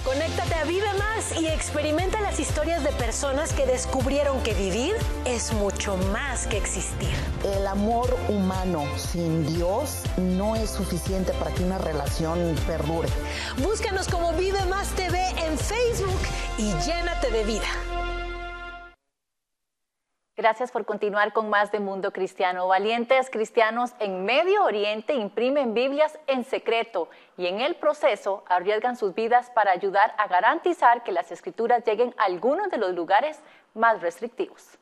Conéctate 0.04 0.56
a 0.56 0.64
Vive 0.66 0.88
Y 1.40 1.48
experimenta 1.48 2.22
las 2.22 2.40
historias 2.40 2.84
de 2.84 2.92
personas 2.92 3.54
que 3.54 3.66
descubrieron 3.66 4.42
que 4.44 4.54
vivir 4.54 4.94
es 5.26 5.54
mucho 5.54 5.98
más 5.98 6.48
que 6.48 6.58
existir. 6.58 7.10
El 7.44 7.66
amor 7.68 8.16
humano 8.30 8.86
sin 8.98 9.46
Dios 9.56 10.02
no 10.18 10.56
es 10.56 10.70
suficiente 10.70 11.34
para 11.34 11.52
que 11.52 11.64
una 11.64 11.78
relación 11.78 12.56
perdure. 12.68 13.10
Búscanos 13.58 14.08
como 14.08 14.34
Vive 14.34 14.66
Más 14.66 14.90
TV 14.90 15.20
en 15.46 15.58
Facebook 15.58 16.20
y 16.58 16.72
llénate 16.86 17.32
de 17.32 17.44
vida. 17.44 17.93
Gracias 20.36 20.72
por 20.72 20.84
continuar 20.84 21.32
con 21.32 21.52
más 21.52 21.72
de 21.72 21.80
Mundo 21.80 22.12
Cristiano. 22.12 22.68
Valientes 22.68 23.30
cristianos 23.30 23.92
en 24.00 24.26
Medio 24.26 24.64
Oriente 24.64 25.14
imprimen 25.14 25.76
Biblias 25.76 26.18
en 26.26 26.44
secreto 26.44 27.08
y 27.38 27.46
en 27.46 27.62
el 27.62 27.76
proceso 27.76 28.44
arriesgan 28.48 28.96
sus 28.96 29.14
vidas 29.14 29.52
para 29.52 29.70
ayudar 29.70 30.16
a 30.18 30.28
garantizar 30.28 31.04
que 31.04 31.12
las 31.12 31.32
escrituras 31.32 31.84
lleguen 31.86 32.16
a 32.18 32.24
algunos 32.24 32.72
de 32.72 32.80
los 32.80 32.96
lugares 32.96 33.40
más 33.76 34.02
restrictivos. 34.02 34.80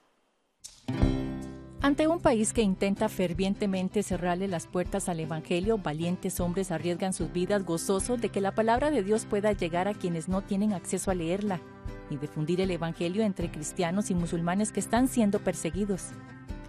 Ante 1.82 2.08
un 2.08 2.22
país 2.22 2.54
que 2.54 2.62
intenta 2.62 3.10
fervientemente 3.10 4.04
cerrarle 4.04 4.48
las 4.48 4.68
puertas 4.68 5.10
al 5.10 5.20
Evangelio, 5.20 5.78
valientes 5.78 6.40
hombres 6.40 6.72
arriesgan 6.72 7.12
sus 7.12 7.30
vidas 7.34 7.66
gozosos 7.66 8.22
de 8.22 8.30
que 8.30 8.40
la 8.40 8.54
palabra 8.54 8.90
de 8.90 9.04
Dios 9.04 9.26
pueda 9.26 9.52
llegar 9.52 9.90
a 9.90 9.96
quienes 9.96 10.30
no 10.30 10.44
tienen 10.44 10.72
acceso 10.72 11.12
a 11.12 11.16
leerla 11.16 11.60
y 12.12 12.18
difundir 12.18 12.62
el 12.62 12.72
Evangelio 12.72 13.24
entre 13.24 13.52
cristianos 13.52 14.12
y 14.12 14.16
musulmanes 14.16 14.72
que 14.72 14.80
están 14.80 15.08
siendo 15.08 15.40
perseguidos. 15.40 16.10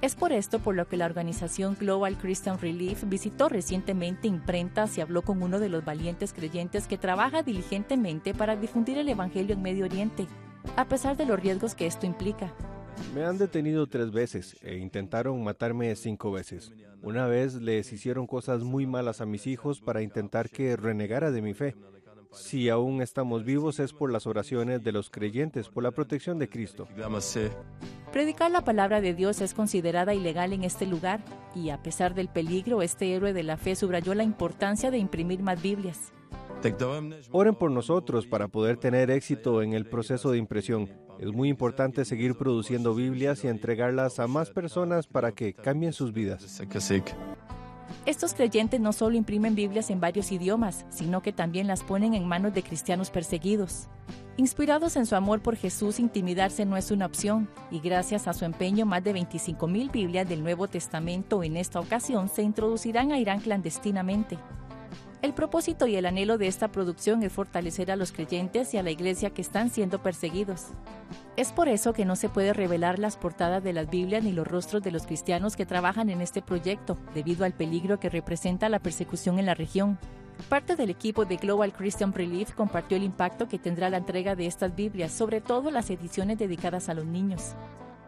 Es 0.02 0.16
por 0.16 0.32
esto 0.32 0.58
por 0.58 0.74
lo 0.74 0.88
que 0.88 0.96
la 0.96 1.06
organización 1.06 1.76
Global 1.78 2.18
Christian 2.18 2.58
Relief 2.58 3.04
visitó 3.06 3.48
recientemente 3.48 4.26
imprentas 4.26 4.98
y 4.98 5.00
habló 5.00 5.22
con 5.22 5.42
uno 5.42 5.60
de 5.60 5.68
los 5.68 5.84
valientes 5.84 6.32
creyentes 6.32 6.88
que 6.88 6.98
trabaja 6.98 7.44
diligentemente 7.44 8.34
para 8.34 8.56
difundir 8.56 8.98
el 8.98 9.08
Evangelio 9.08 9.54
en 9.54 9.62
Medio 9.62 9.84
Oriente, 9.84 10.26
a 10.76 10.88
pesar 10.88 11.16
de 11.16 11.26
los 11.26 11.38
riesgos 11.38 11.76
que 11.76 11.86
esto 11.86 12.04
implica. 12.04 12.52
Me 13.14 13.24
han 13.24 13.38
detenido 13.38 13.86
tres 13.86 14.10
veces 14.10 14.56
e 14.62 14.76
intentaron 14.78 15.42
matarme 15.44 15.94
cinco 15.94 16.32
veces. 16.32 16.72
Una 17.02 17.26
vez 17.26 17.54
les 17.54 17.92
hicieron 17.92 18.26
cosas 18.26 18.62
muy 18.62 18.86
malas 18.86 19.20
a 19.20 19.26
mis 19.26 19.46
hijos 19.46 19.80
para 19.80 20.02
intentar 20.02 20.50
que 20.50 20.76
renegara 20.76 21.30
de 21.30 21.42
mi 21.42 21.54
fe. 21.54 21.76
Si 22.32 22.68
aún 22.68 23.02
estamos 23.02 23.44
vivos 23.44 23.78
es 23.78 23.92
por 23.92 24.10
las 24.10 24.26
oraciones 24.26 24.82
de 24.82 24.92
los 24.92 25.10
creyentes, 25.10 25.68
por 25.68 25.82
la 25.82 25.90
protección 25.90 26.38
de 26.38 26.48
Cristo. 26.48 26.88
Predicar 28.12 28.50
la 28.50 28.62
palabra 28.62 29.00
de 29.00 29.14
Dios 29.14 29.40
es 29.40 29.54
considerada 29.54 30.14
ilegal 30.14 30.52
en 30.52 30.64
este 30.64 30.86
lugar 30.86 31.20
y 31.54 31.70
a 31.70 31.82
pesar 31.82 32.14
del 32.14 32.28
peligro, 32.28 32.82
este 32.82 33.14
héroe 33.14 33.32
de 33.32 33.42
la 33.42 33.56
fe 33.56 33.74
subrayó 33.74 34.14
la 34.14 34.24
importancia 34.24 34.90
de 34.90 34.98
imprimir 34.98 35.42
más 35.42 35.62
Biblias. 35.62 36.12
Oren 37.32 37.54
por 37.54 37.70
nosotros 37.70 38.26
para 38.26 38.48
poder 38.48 38.76
tener 38.76 39.10
éxito 39.10 39.62
en 39.62 39.72
el 39.72 39.86
proceso 39.86 40.30
de 40.30 40.38
impresión. 40.38 40.88
Es 41.18 41.32
muy 41.32 41.48
importante 41.48 42.04
seguir 42.04 42.36
produciendo 42.36 42.94
Biblias 42.94 43.44
y 43.44 43.48
entregarlas 43.48 44.20
a 44.20 44.26
más 44.26 44.50
personas 44.50 45.06
para 45.06 45.32
que 45.32 45.54
cambien 45.54 45.92
sus 45.92 46.12
vidas. 46.12 46.60
Estos 48.04 48.34
creyentes 48.34 48.80
no 48.80 48.92
solo 48.92 49.16
imprimen 49.16 49.54
Biblias 49.54 49.88
en 49.88 50.00
varios 50.00 50.32
idiomas, 50.32 50.84
sino 50.90 51.22
que 51.22 51.32
también 51.32 51.68
las 51.68 51.84
ponen 51.84 52.14
en 52.14 52.26
manos 52.26 52.52
de 52.52 52.64
cristianos 52.64 53.10
perseguidos. 53.10 53.86
Inspirados 54.36 54.96
en 54.96 55.06
su 55.06 55.14
amor 55.14 55.40
por 55.40 55.54
Jesús, 55.54 56.00
intimidarse 56.00 56.64
no 56.64 56.76
es 56.76 56.90
una 56.90 57.06
opción, 57.06 57.48
y 57.70 57.78
gracias 57.78 58.26
a 58.26 58.32
su 58.32 58.44
empeño, 58.44 58.86
más 58.86 59.04
de 59.04 59.14
25.000 59.14 59.92
Biblias 59.92 60.28
del 60.28 60.42
Nuevo 60.42 60.66
Testamento 60.66 61.44
en 61.44 61.56
esta 61.56 61.78
ocasión 61.78 62.28
se 62.28 62.42
introducirán 62.42 63.12
a 63.12 63.18
Irán 63.20 63.38
clandestinamente. 63.38 64.36
El 65.22 65.34
propósito 65.34 65.86
y 65.86 65.94
el 65.94 66.06
anhelo 66.06 66.36
de 66.36 66.48
esta 66.48 66.72
producción 66.72 67.22
es 67.22 67.32
fortalecer 67.32 67.92
a 67.92 67.96
los 67.96 68.10
creyentes 68.10 68.74
y 68.74 68.78
a 68.78 68.82
la 68.82 68.90
iglesia 68.90 69.30
que 69.30 69.40
están 69.40 69.70
siendo 69.70 70.02
perseguidos. 70.02 70.66
Es 71.36 71.52
por 71.52 71.68
eso 71.68 71.92
que 71.92 72.04
no 72.04 72.16
se 72.16 72.28
puede 72.28 72.52
revelar 72.52 72.98
las 72.98 73.16
portadas 73.16 73.62
de 73.62 73.72
las 73.72 73.88
Biblias 73.88 74.24
ni 74.24 74.32
los 74.32 74.48
rostros 74.48 74.82
de 74.82 74.90
los 74.90 75.06
cristianos 75.06 75.54
que 75.54 75.64
trabajan 75.64 76.10
en 76.10 76.22
este 76.22 76.42
proyecto, 76.42 76.98
debido 77.14 77.44
al 77.44 77.52
peligro 77.52 78.00
que 78.00 78.10
representa 78.10 78.68
la 78.68 78.80
persecución 78.80 79.38
en 79.38 79.46
la 79.46 79.54
región. 79.54 79.96
Parte 80.48 80.74
del 80.74 80.90
equipo 80.90 81.24
de 81.24 81.36
Global 81.36 81.72
Christian 81.72 82.12
Relief 82.12 82.52
compartió 82.52 82.96
el 82.96 83.04
impacto 83.04 83.46
que 83.46 83.60
tendrá 83.60 83.90
la 83.90 83.98
entrega 83.98 84.34
de 84.34 84.46
estas 84.46 84.74
Biblias, 84.74 85.12
sobre 85.12 85.40
todo 85.40 85.70
las 85.70 85.88
ediciones 85.90 86.36
dedicadas 86.36 86.88
a 86.88 86.94
los 86.94 87.06
niños. 87.06 87.54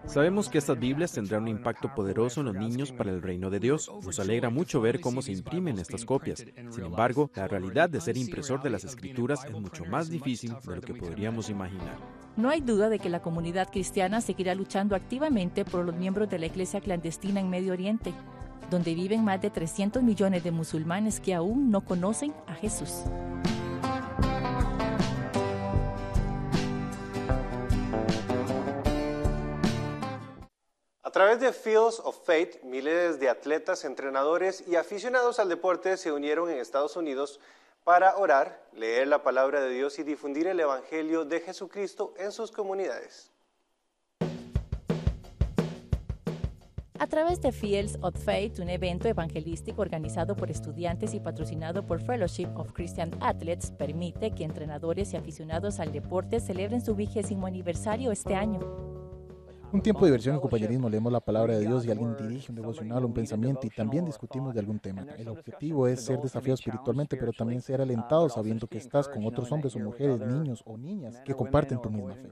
Sabemos 0.06 0.48
que 0.48 0.58
estas 0.58 0.78
Biblias 0.78 1.12
tendrán 1.12 1.42
un 1.42 1.48
impacto 1.48 1.92
poderoso 1.94 2.40
en 2.40 2.46
los 2.46 2.54
niños 2.54 2.92
para 2.92 3.10
el 3.10 3.22
reino 3.22 3.50
de 3.50 3.58
Dios. 3.58 3.90
Nos 4.04 4.20
alegra 4.20 4.50
mucho 4.50 4.80
ver 4.80 5.00
cómo 5.00 5.22
se 5.22 5.32
imprimen 5.32 5.78
estas 5.78 6.04
copias. 6.04 6.44
Sin 6.70 6.84
embargo, 6.84 7.30
la 7.34 7.48
realidad 7.48 7.88
de 7.88 8.00
ser 8.00 8.16
impresor 8.16 8.62
de 8.62 8.70
las 8.70 8.84
escrituras 8.84 9.44
es 9.44 9.52
mucho 9.52 9.84
más 9.84 10.10
difícil 10.10 10.54
de 10.66 10.76
lo 10.76 10.82
que 10.82 10.94
podríamos 10.94 11.48
imaginar. 11.48 11.96
No 12.36 12.50
hay 12.50 12.60
duda 12.60 12.88
de 12.88 12.98
que 12.98 13.08
la 13.08 13.22
comunidad 13.22 13.70
cristiana 13.70 14.20
seguirá 14.20 14.54
luchando 14.54 14.94
activamente 14.94 15.64
por 15.64 15.84
los 15.84 15.94
miembros 15.94 16.28
de 16.28 16.38
la 16.38 16.46
iglesia 16.46 16.80
clandestina 16.80 17.40
en 17.40 17.48
Medio 17.48 17.72
Oriente, 17.72 18.12
donde 18.70 18.94
viven 18.94 19.24
más 19.24 19.40
de 19.40 19.50
300 19.50 20.02
millones 20.02 20.44
de 20.44 20.50
musulmanes 20.50 21.20
que 21.20 21.34
aún 21.34 21.70
no 21.70 21.82
conocen 21.82 22.34
a 22.46 22.54
Jesús. 22.54 23.04
Través 31.14 31.38
de 31.38 31.52
Fields 31.52 32.00
of 32.02 32.18
Faith, 32.24 32.60
miles 32.64 33.20
de 33.20 33.28
atletas, 33.28 33.84
entrenadores 33.84 34.64
y 34.66 34.74
aficionados 34.74 35.38
al 35.38 35.48
deporte 35.48 35.96
se 35.96 36.10
unieron 36.10 36.50
en 36.50 36.58
Estados 36.58 36.96
Unidos 36.96 37.38
para 37.84 38.16
orar, 38.16 38.60
leer 38.72 39.06
la 39.06 39.22
palabra 39.22 39.60
de 39.60 39.70
Dios 39.70 39.96
y 40.00 40.02
difundir 40.02 40.48
el 40.48 40.58
Evangelio 40.58 41.24
de 41.24 41.38
Jesucristo 41.38 42.14
en 42.18 42.32
sus 42.32 42.50
comunidades. 42.50 43.30
A 46.98 47.06
través 47.06 47.40
de 47.40 47.52
Fields 47.52 47.96
of 48.00 48.16
Faith, 48.16 48.58
un 48.58 48.68
evento 48.68 49.06
evangelístico 49.06 49.82
organizado 49.82 50.34
por 50.34 50.50
estudiantes 50.50 51.14
y 51.14 51.20
patrocinado 51.20 51.86
por 51.86 52.00
Fellowship 52.02 52.48
of 52.56 52.72
Christian 52.72 53.12
Athletes, 53.20 53.70
permite 53.70 54.32
que 54.32 54.42
entrenadores 54.42 55.12
y 55.12 55.16
aficionados 55.16 55.78
al 55.78 55.92
deporte 55.92 56.40
celebren 56.40 56.84
su 56.84 56.96
vigésimo 56.96 57.46
aniversario 57.46 58.10
este 58.10 58.34
año. 58.34 59.03
Un 59.74 59.82
tiempo 59.82 60.02
de 60.02 60.12
diversión 60.12 60.36
y 60.36 60.40
compañerismo, 60.40 60.88
leemos 60.88 61.12
la 61.12 61.18
palabra 61.18 61.58
de 61.58 61.66
Dios 61.66 61.84
y 61.84 61.90
alguien 61.90 62.14
dirige 62.16 62.52
un 62.52 62.54
devocional, 62.54 63.04
un 63.04 63.12
pensamiento 63.12 63.66
y 63.66 63.70
también 63.70 64.04
discutimos 64.04 64.54
de 64.54 64.60
algún 64.60 64.78
tema. 64.78 65.04
El 65.18 65.26
objetivo 65.26 65.88
es 65.88 66.04
ser 66.04 66.20
desafiados 66.20 66.60
espiritualmente, 66.60 67.16
pero 67.16 67.32
también 67.32 67.60
ser 67.60 67.80
alentados 67.80 68.34
sabiendo 68.34 68.68
que 68.68 68.78
estás 68.78 69.08
con 69.08 69.26
otros 69.26 69.50
hombres 69.50 69.74
o 69.74 69.80
mujeres, 69.80 70.20
niños 70.20 70.62
o 70.64 70.78
niñas 70.78 71.20
que 71.24 71.34
comparten 71.34 71.82
tu 71.82 71.90
misma 71.90 72.14
fe. 72.14 72.30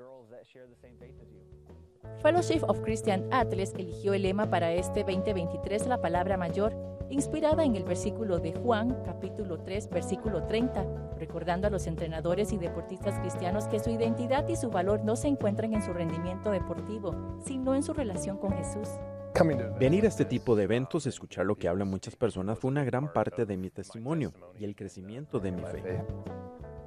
Fellowship 2.22 2.62
of 2.68 2.78
Christian 2.82 3.26
Athletes 3.32 3.75
eligió 3.76 4.14
el 4.14 4.22
lema 4.22 4.49
para 4.49 4.72
este 4.72 5.00
2023 5.00 5.88
la 5.88 6.00
palabra 6.00 6.37
mayor, 6.37 6.72
inspirada 7.12 7.64
en 7.64 7.76
el 7.76 7.85
versículo 7.85 8.38
de 8.38 8.52
Juan, 8.54 8.97
capítulo 9.04 9.59
3, 9.61 9.90
versículo 9.90 10.45
30, 10.45 11.14
recordando 11.19 11.66
a 11.66 11.71
los 11.71 11.87
entrenadores 11.87 12.52
y 12.52 12.57
deportistas 12.57 13.19
cristianos 13.21 13.66
que 13.66 13.78
su 13.78 13.90
identidad 13.90 14.49
y 14.49 14.57
su 14.57 14.71
valor 14.71 15.04
no 15.04 15.14
se 15.16 15.28
encuentran 15.28 15.75
en 15.75 15.83
su 15.83 15.92
rendimiento 15.92 16.50
deportivo, 16.50 17.38
sino 17.45 17.75
en 17.75 17.83
su 17.83 17.92
relación 17.92 18.38
con 18.38 18.52
Jesús. 18.52 18.88
Venir 19.78 20.04
a 20.04 20.09
este 20.09 20.25
tipo 20.25 20.57
de 20.57 20.64
eventos, 20.64 21.07
escuchar 21.07 21.47
lo 21.47 21.57
que 21.57 21.69
hablan 21.69 21.88
muchas 21.88 22.16
personas, 22.16 22.59
fue 22.59 22.71
una 22.71 22.85
gran 22.85 23.12
parte 23.12 23.45
de 23.45 23.57
mi 23.57 23.71
testimonio 23.71 24.33
y 24.59 24.64
el 24.64 24.76
crecimiento 24.76 25.38
de 25.38 25.52
mi 25.52 25.62
fe. 25.62 26.04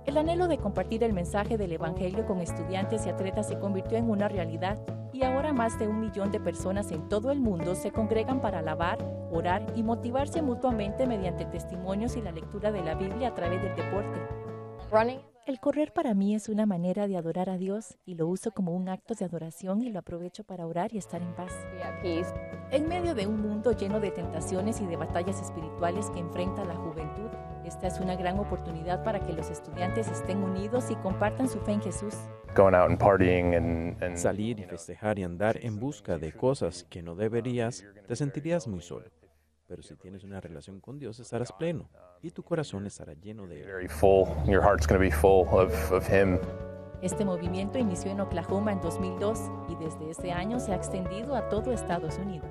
El 0.05 0.19
anhelo 0.19 0.47
de 0.47 0.59
compartir 0.59 1.03
el 1.03 1.13
mensaje 1.13 1.57
del 1.57 1.71
Evangelio 1.71 2.27
con 2.27 2.39
estudiantes 2.39 3.05
y 3.05 3.09
atletas 3.09 3.47
se 3.47 3.57
convirtió 3.57 3.97
en 3.97 4.07
una 4.07 4.27
realidad 4.27 4.77
y 5.11 5.23
ahora 5.23 5.51
más 5.51 5.79
de 5.79 5.87
un 5.87 5.99
millón 5.99 6.31
de 6.31 6.39
personas 6.39 6.91
en 6.91 7.09
todo 7.09 7.31
el 7.31 7.39
mundo 7.39 7.73
se 7.73 7.91
congregan 7.91 8.39
para 8.39 8.59
alabar, 8.59 8.99
orar 9.31 9.65
y 9.75 9.81
motivarse 9.81 10.43
mutuamente 10.43 11.07
mediante 11.07 11.45
testimonios 11.45 12.17
y 12.17 12.21
la 12.21 12.31
lectura 12.31 12.71
de 12.71 12.83
la 12.83 12.93
Biblia 12.93 13.29
a 13.29 13.33
través 13.33 13.63
del 13.63 13.75
deporte. 13.75 14.19
El 15.47 15.59
correr 15.59 15.91
para 15.91 16.13
mí 16.13 16.35
es 16.35 16.49
una 16.49 16.65
manera 16.65 17.07
de 17.07 17.17
adorar 17.17 17.49
a 17.49 17.57
Dios 17.57 17.97
y 18.05 18.15
lo 18.15 18.27
uso 18.27 18.51
como 18.51 18.73
un 18.73 18.89
acto 18.89 19.15
de 19.15 19.25
adoración 19.25 19.81
y 19.81 19.89
lo 19.91 19.99
aprovecho 19.99 20.43
para 20.43 20.67
orar 20.67 20.93
y 20.93 20.97
estar 20.97 21.21
en 21.21 21.33
paz. 21.35 21.51
En 22.71 22.87
medio 22.87 23.15
de 23.15 23.25
un 23.25 23.41
mundo 23.41 23.71
lleno 23.71 23.99
de 23.99 24.11
tentaciones 24.11 24.81
y 24.81 24.85
de 24.85 24.97
batallas 24.97 25.41
espirituales 25.41 26.09
que 26.11 26.19
enfrenta 26.19 26.65
la 26.65 26.75
juventud, 26.75 27.29
esta 27.65 27.87
es 27.87 27.99
una 27.99 28.15
gran 28.15 28.39
oportunidad 28.39 29.03
para 29.03 29.19
que 29.19 29.33
los 29.33 29.49
estudiantes 29.49 30.07
estén 30.07 30.43
unidos 30.43 30.89
y 30.91 30.95
compartan 30.95 31.49
su 31.49 31.59
fe 31.59 31.73
en 31.73 31.81
Jesús. 31.81 32.15
Salir 34.15 34.59
y 34.59 34.63
festejar 34.63 35.19
y 35.19 35.23
andar 35.23 35.57
en 35.61 35.79
busca 35.79 36.17
de 36.17 36.31
cosas 36.31 36.85
que 36.89 37.01
no 37.01 37.15
deberías, 37.15 37.83
te 38.07 38.15
sentirías 38.15 38.67
muy 38.67 38.81
solo. 38.81 39.09
Pero 39.67 39.81
si 39.81 39.95
tienes 39.95 40.23
una 40.23 40.39
relación 40.39 40.79
con 40.79 40.99
Dios, 40.99 41.19
estarás 41.19 41.51
pleno 41.51 41.89
y 42.21 42.31
tu 42.31 42.43
corazón 42.43 42.85
estará 42.85 43.13
lleno 43.13 43.47
de 43.47 43.61
Él. 43.61 43.89
Este 47.01 47.25
movimiento 47.25 47.77
inició 47.77 48.11
en 48.11 48.21
Oklahoma 48.21 48.71
en 48.71 48.81
2002 48.81 49.39
y 49.69 49.75
desde 49.83 50.09
ese 50.11 50.31
año 50.31 50.59
se 50.59 50.71
ha 50.71 50.75
extendido 50.75 51.35
a 51.35 51.49
todo 51.49 51.71
Estados 51.71 52.17
Unidos. 52.17 52.49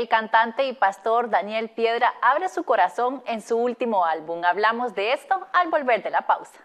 El 0.00 0.08
cantante 0.08 0.66
y 0.66 0.72
pastor 0.72 1.28
Daniel 1.28 1.68
Piedra 1.68 2.14
abre 2.22 2.48
su 2.48 2.62
corazón 2.62 3.22
en 3.26 3.42
su 3.42 3.54
último 3.58 4.06
álbum. 4.06 4.42
Hablamos 4.46 4.94
de 4.94 5.12
esto 5.12 5.46
al 5.52 5.68
volver 5.68 6.02
de 6.02 6.08
la 6.08 6.26
pausa. 6.26 6.58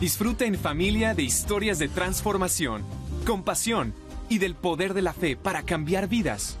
Disfruta 0.00 0.46
en 0.46 0.56
familia 0.56 1.14
de 1.14 1.22
historias 1.22 1.78
de 1.78 1.86
transformación, 1.86 2.84
compasión 3.24 3.94
y 4.28 4.38
del 4.38 4.56
poder 4.56 4.94
de 4.94 5.02
la 5.02 5.12
fe 5.12 5.36
para 5.36 5.62
cambiar 5.62 6.08
vidas. 6.08 6.58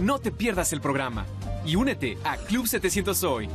No 0.00 0.18
te 0.18 0.32
pierdas 0.32 0.72
el 0.72 0.80
programa 0.80 1.24
y 1.64 1.76
únete 1.76 2.18
a 2.24 2.36
Club 2.36 2.66
700 2.66 3.22
Hoy. 3.22 3.48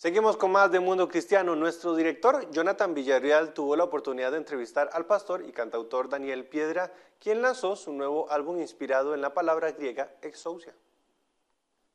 Seguimos 0.00 0.38
con 0.38 0.50
más 0.50 0.72
de 0.72 0.80
Mundo 0.80 1.08
Cristiano. 1.08 1.54
Nuestro 1.54 1.94
director, 1.94 2.50
Jonathan 2.52 2.94
Villarreal, 2.94 3.52
tuvo 3.52 3.76
la 3.76 3.84
oportunidad 3.84 4.30
de 4.30 4.38
entrevistar 4.38 4.88
al 4.94 5.04
pastor 5.04 5.44
y 5.46 5.52
cantautor 5.52 6.08
Daniel 6.08 6.46
Piedra, 6.46 6.90
quien 7.18 7.42
lanzó 7.42 7.76
su 7.76 7.92
nuevo 7.92 8.30
álbum 8.30 8.62
inspirado 8.62 9.12
en 9.12 9.20
la 9.20 9.34
palabra 9.34 9.72
griega 9.72 10.10
exousia. 10.22 10.74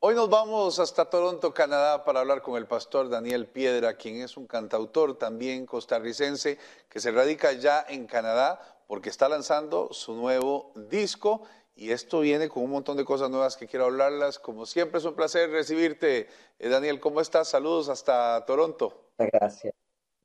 Hoy 0.01 0.13
nos 0.13 0.29
vamos 0.29 0.77
hasta 0.77 1.09
Toronto, 1.09 1.51
Canadá, 1.51 2.05
para 2.05 2.19
hablar 2.19 2.43
con 2.43 2.57
el 2.57 2.67
pastor 2.67 3.09
Daniel 3.09 3.47
Piedra, 3.47 3.95
quien 3.95 4.21
es 4.21 4.37
un 4.37 4.45
cantautor 4.45 5.17
también 5.17 5.65
costarricense 5.65 6.59
que 6.87 6.99
se 6.99 7.09
radica 7.09 7.53
ya 7.53 7.83
en 7.89 8.05
Canadá 8.05 8.61
porque 8.85 9.09
está 9.09 9.27
lanzando 9.27 9.89
su 9.91 10.13
nuevo 10.13 10.71
disco 10.75 11.41
y 11.75 11.91
esto 11.91 12.21
viene 12.21 12.47
con 12.47 12.63
un 12.63 12.71
montón 12.71 12.95
de 12.95 13.03
cosas 13.03 13.29
nuevas 13.29 13.57
que 13.57 13.67
quiero 13.67 13.85
hablarlas. 13.85 14.39
Como 14.39 14.65
siempre 14.65 14.99
es 14.99 15.05
un 15.05 15.13
placer 15.13 15.49
recibirte. 15.49 16.27
Eh, 16.57 16.69
Daniel, 16.69 17.01
¿cómo 17.01 17.19
estás? 17.19 17.49
Saludos 17.49 17.89
hasta 17.89 18.45
Toronto. 18.45 19.11
Gracias. 19.17 19.73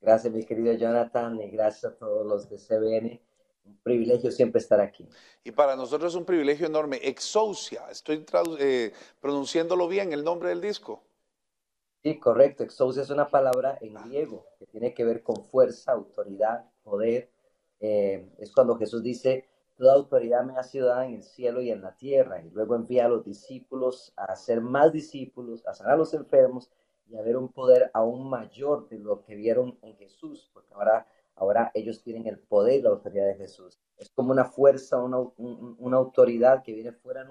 Gracias, 0.01 0.33
mi 0.33 0.45
querido 0.45 0.73
Jonathan, 0.73 1.39
y 1.41 1.51
gracias 1.51 1.93
a 1.93 1.97
todos 1.97 2.25
los 2.25 2.49
de 2.49 2.57
CBN. 2.57 3.21
Un 3.65 3.77
privilegio 3.83 4.31
siempre 4.31 4.61
estar 4.61 4.81
aquí. 4.81 5.07
Y 5.45 5.51
para 5.51 5.77
nosotros 5.77 6.13
es 6.13 6.17
un 6.17 6.25
privilegio 6.25 6.67
enorme. 6.67 7.01
Exousia, 7.03 7.91
estoy 7.91 8.25
eh, 8.59 8.93
pronunciándolo 9.21 9.89
bien 9.89 10.13
el 10.13 10.25
nombre 10.25 10.49
del 10.49 10.61
disco. 10.61 11.03
Sí, 12.03 12.19
correcto. 12.19 12.63
Exousia 12.63 13.03
es 13.03 13.11
una 13.11 13.29
palabra 13.29 13.77
en 13.83 13.95
griego 13.95 14.47
que 14.59 14.67
tiene 14.67 14.95
que 14.95 15.05
ver 15.05 15.23
con 15.23 15.45
fuerza, 15.45 15.93
autoridad, 15.93 16.65
poder. 16.83 17.31
Eh, 17.81 18.31
es 18.39 18.53
cuando 18.53 18.77
Jesús 18.77 19.03
dice, 19.03 19.50
Toda 19.81 19.95
autoridad 19.95 20.45
me 20.45 20.59
ha 20.59 20.62
sido 20.62 20.88
dada 20.88 21.07
en 21.07 21.14
el 21.14 21.23
cielo 21.23 21.62
y 21.62 21.71
en 21.71 21.81
la 21.81 21.97
tierra. 21.97 22.43
Y 22.43 22.51
luego 22.51 22.75
envía 22.75 23.07
a 23.07 23.09
los 23.09 23.25
discípulos 23.25 24.12
a 24.14 24.25
hacer 24.25 24.61
más 24.61 24.93
discípulos, 24.93 25.66
a 25.66 25.73
sanar 25.73 25.95
a 25.95 25.97
los 25.97 26.12
enfermos 26.12 26.71
y 27.07 27.16
a 27.16 27.23
ver 27.23 27.38
un 27.38 27.49
poder 27.49 27.90
aún 27.95 28.29
mayor 28.29 28.90
de 28.90 28.99
lo 28.99 29.23
que 29.23 29.35
vieron 29.37 29.79
en 29.81 29.97
Jesús, 29.97 30.51
porque 30.53 30.75
ahora, 30.75 31.07
ahora 31.35 31.71
ellos 31.73 32.03
tienen 32.03 32.27
el 32.27 32.38
poder 32.38 32.81
y 32.81 32.83
la 32.83 32.90
autoridad 32.90 33.25
de 33.25 33.37
Jesús. 33.37 33.81
Es 33.97 34.11
como 34.11 34.33
una 34.33 34.45
fuerza, 34.45 34.99
una, 34.99 35.19
una 35.38 35.97
autoridad 35.97 36.62
que 36.62 36.75
viene 36.75 36.93
fuera 36.93 37.27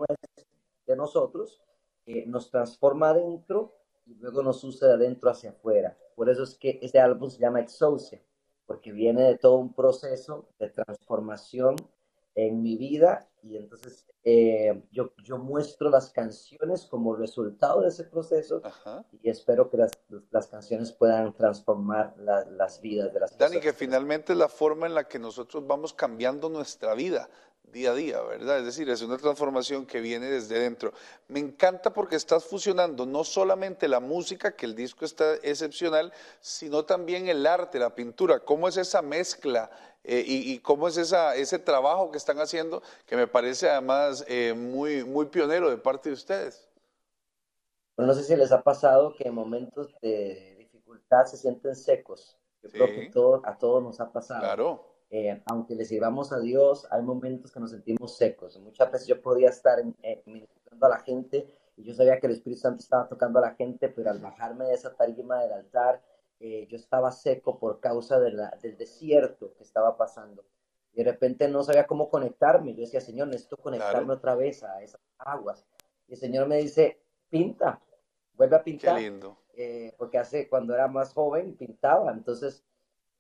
de 0.87 0.95
nosotros, 0.95 1.61
que 2.03 2.25
nos 2.25 2.49
transforma 2.49 3.11
adentro 3.11 3.75
y 4.07 4.15
luego 4.15 4.41
nos 4.41 4.63
usa 4.63 4.87
de 4.87 4.95
adentro 4.95 5.29
hacia 5.29 5.51
afuera. 5.51 5.95
Por 6.15 6.31
eso 6.31 6.41
es 6.41 6.57
que 6.57 6.79
este 6.81 6.99
álbum 6.99 7.29
se 7.29 7.41
llama 7.41 7.59
Exousia, 7.59 8.23
porque 8.65 8.91
viene 8.91 9.21
de 9.21 9.37
todo 9.37 9.57
un 9.57 9.71
proceso 9.71 10.47
de 10.57 10.71
transformación 10.71 11.75
en 12.47 12.61
mi 12.61 12.77
vida 12.77 13.27
y 13.43 13.57
entonces 13.57 14.05
eh, 14.23 14.83
yo, 14.91 15.13
yo 15.23 15.37
muestro 15.37 15.89
las 15.89 16.11
canciones 16.11 16.85
como 16.85 17.15
resultado 17.15 17.81
de 17.81 17.87
ese 17.87 18.03
proceso 18.03 18.61
y 19.23 19.29
espero 19.29 19.69
que 19.69 19.77
las, 19.77 19.91
las 20.29 20.47
canciones 20.47 20.91
puedan 20.91 21.33
transformar 21.33 22.15
las 22.17 22.81
vidas 22.81 23.13
de 23.13 23.19
las 23.21 23.31
personas. 23.31 23.51
Dani, 23.51 23.61
que 23.61 23.73
finalmente 23.73 24.33
es 24.33 24.39
la 24.39 24.49
forma 24.49 24.87
en 24.87 24.93
la 24.93 25.07
que 25.07 25.19
nosotros 25.19 25.65
vamos 25.65 25.93
cambiando 25.93 26.49
nuestra 26.49 26.93
vida 26.95 27.29
día 27.71 27.91
a 27.91 27.95
día, 27.95 28.21
¿verdad? 28.21 28.59
Es 28.59 28.65
decir, 28.65 28.89
es 28.89 29.01
una 29.01 29.17
transformación 29.17 29.85
que 29.85 30.01
viene 30.01 30.27
desde 30.27 30.59
dentro. 30.59 30.93
Me 31.27 31.39
encanta 31.39 31.93
porque 31.93 32.15
estás 32.15 32.43
fusionando 32.43 33.05
no 33.05 33.23
solamente 33.23 33.87
la 33.87 33.99
música, 33.99 34.55
que 34.55 34.65
el 34.65 34.75
disco 34.75 35.05
está 35.05 35.35
excepcional, 35.35 36.11
sino 36.41 36.83
también 36.85 37.27
el 37.27 37.45
arte, 37.45 37.79
la 37.79 37.93
pintura. 37.93 38.39
¿Cómo 38.39 38.67
es 38.67 38.77
esa 38.77 39.01
mezcla 39.01 39.69
eh, 40.03 40.23
y, 40.25 40.59
cómo 40.59 40.87
es 40.87 40.97
esa, 40.97 41.35
ese 41.35 41.59
trabajo 41.59 42.09
que 42.11 42.17
están 42.17 42.39
haciendo, 42.39 42.81
que 43.05 43.15
me 43.15 43.27
parece 43.27 43.69
además 43.69 44.23
eh, 44.27 44.53
muy, 44.53 45.03
muy 45.03 45.27
pionero 45.27 45.69
de 45.69 45.77
parte 45.77 46.09
de 46.09 46.13
ustedes? 46.15 46.69
Bueno, 47.97 48.13
no 48.13 48.17
sé 48.17 48.23
si 48.23 48.35
les 48.35 48.51
ha 48.51 48.61
pasado 48.61 49.13
que 49.15 49.27
en 49.27 49.35
momentos 49.35 49.93
de 50.01 50.55
dificultad 50.57 51.25
se 51.25 51.37
sienten 51.37 51.75
secos. 51.75 52.37
Yo 52.63 52.69
creo 52.69 52.87
que 52.87 53.09
todo, 53.11 53.41
a 53.45 53.57
todos 53.57 53.83
nos 53.83 53.99
ha 53.99 54.11
pasado. 54.11 54.41
Claro. 54.41 54.89
Eh, 55.11 55.41
aunque 55.47 55.75
le 55.75 55.85
sirvamos 55.85 56.31
a 56.31 56.39
Dios, 56.39 56.87
hay 56.91 57.01
momentos 57.01 57.51
que 57.51 57.59
nos 57.59 57.71
sentimos 57.71 58.15
secos. 58.15 58.59
Muchas 58.59 58.91
veces 58.91 59.07
yo 59.07 59.21
podía 59.21 59.49
estar 59.49 59.79
eh, 60.03 60.21
ministrando 60.25 60.85
a 60.85 60.89
la 60.89 60.99
gente 60.99 61.49
y 61.77 61.83
yo 61.83 61.93
sabía 61.93 62.19
que 62.19 62.27
el 62.27 62.33
Espíritu 62.33 62.61
Santo 62.61 62.81
estaba 62.81 63.07
tocando 63.07 63.39
a 63.39 63.41
la 63.41 63.55
gente, 63.55 63.89
pero 63.89 64.11
al 64.11 64.19
bajarme 64.19 64.65
de 64.65 64.75
esa 64.75 64.95
tarima 64.95 65.41
del 65.41 65.53
altar, 65.53 66.01
eh, 66.39 66.67
yo 66.69 66.77
estaba 66.77 67.11
seco 67.11 67.59
por 67.59 67.79
causa 67.81 68.19
de 68.19 68.31
la, 68.31 68.57
del 68.61 68.77
desierto 68.77 69.53
que 69.55 69.63
estaba 69.63 69.97
pasando. 69.97 70.45
Y 70.93 71.03
de 71.03 71.11
repente 71.11 71.47
no 71.49 71.63
sabía 71.63 71.85
cómo 71.85 72.09
conectarme. 72.09 72.73
Yo 72.73 72.81
decía, 72.81 73.01
Señor, 73.01 73.27
necesito 73.27 73.57
conectarme 73.57 74.13
otra 74.13 74.35
vez 74.35 74.63
a 74.63 74.81
esas 74.81 75.01
aguas. 75.17 75.65
Y 76.07 76.13
el 76.13 76.19
Señor 76.19 76.47
me 76.47 76.57
dice, 76.57 77.01
pinta, 77.29 77.81
vuelve 78.35 78.55
a 78.55 78.63
pintar. 78.63 78.95
Qué 78.95 79.01
lindo. 79.01 79.37
Eh, 79.53 79.93
porque 79.97 80.17
hace, 80.17 80.47
cuando 80.47 80.73
era 80.73 80.87
más 80.87 81.13
joven, 81.13 81.57
pintaba. 81.57 82.11
Entonces 82.11 82.63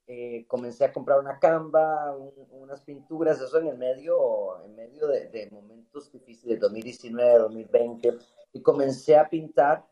eh, 0.07 0.45
comencé 0.47 0.85
a 0.85 0.93
comprar 0.93 1.19
una 1.19 1.39
camba, 1.39 2.15
unas 2.51 2.81
pinturas, 2.81 3.41
eso 3.41 3.59
en 3.59 3.67
el 3.67 3.77
medio, 3.77 4.63
en 4.63 4.75
medio 4.75 5.07
de, 5.07 5.27
de 5.27 5.49
momentos 5.51 6.09
difíciles, 6.11 6.59
2019, 6.59 7.37
2020. 7.39 8.17
Y 8.53 8.61
comencé 8.61 9.17
a 9.17 9.29
pintar 9.29 9.85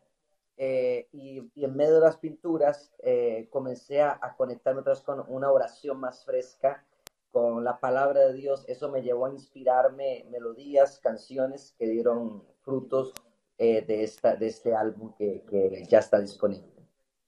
eh, 0.60 1.08
y, 1.12 1.38
en 1.54 1.76
medio 1.76 1.94
de 1.94 2.00
las 2.00 2.16
pinturas 2.16 2.90
eh, 3.04 3.48
comencé 3.50 4.02
a, 4.02 4.34
conectarme 4.36 4.80
otra 4.80 4.94
vez 4.94 5.02
con 5.02 5.24
una 5.28 5.52
oración 5.52 6.00
más 6.00 6.24
fresca, 6.24 6.84
con 7.30 7.62
la 7.62 7.78
palabra 7.78 8.26
de 8.26 8.34
Dios. 8.34 8.64
Eso 8.66 8.90
me 8.90 9.02
llevó 9.02 9.26
a 9.26 9.30
inspirarme 9.30 10.26
melodías, 10.30 10.98
canciones 10.98 11.76
que 11.78 11.86
dieron 11.86 12.42
frutos 12.62 13.12
eh, 13.56 13.84
de, 13.86 14.02
esta, 14.02 14.34
de 14.34 14.48
este 14.48 14.74
álbum 14.74 15.14
que, 15.16 15.44
que 15.48 15.84
ya 15.88 16.00
está 16.00 16.18
disponible. 16.18 16.68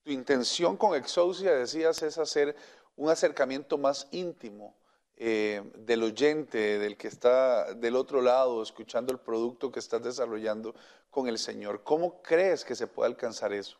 Tu 0.03 0.11
intención 0.11 0.77
con 0.77 0.97
Exousia, 0.97 1.53
decías, 1.53 2.03
es 2.03 2.19
hacer 2.19 2.57
un 2.97 3.11
acercamiento 3.11 3.79
más 3.79 4.09
íntimo 4.11 4.75
eh, 5.23 5.63
del 5.77 6.03
oyente, 6.03 6.79
del 6.79 6.97
que 6.97 7.07
está 7.07 7.75
del 7.75 7.95
otro 7.95 8.23
lado, 8.23 8.63
escuchando 8.63 9.13
el 9.13 9.19
producto 9.19 9.71
que 9.71 9.79
estás 9.79 10.03
desarrollando 10.03 10.75
con 11.11 11.29
el 11.29 11.37
Señor. 11.37 11.83
¿Cómo 11.83 12.23
crees 12.23 12.65
que 12.65 12.75
se 12.75 12.87
puede 12.87 13.11
alcanzar 13.11 13.53
eso? 13.53 13.77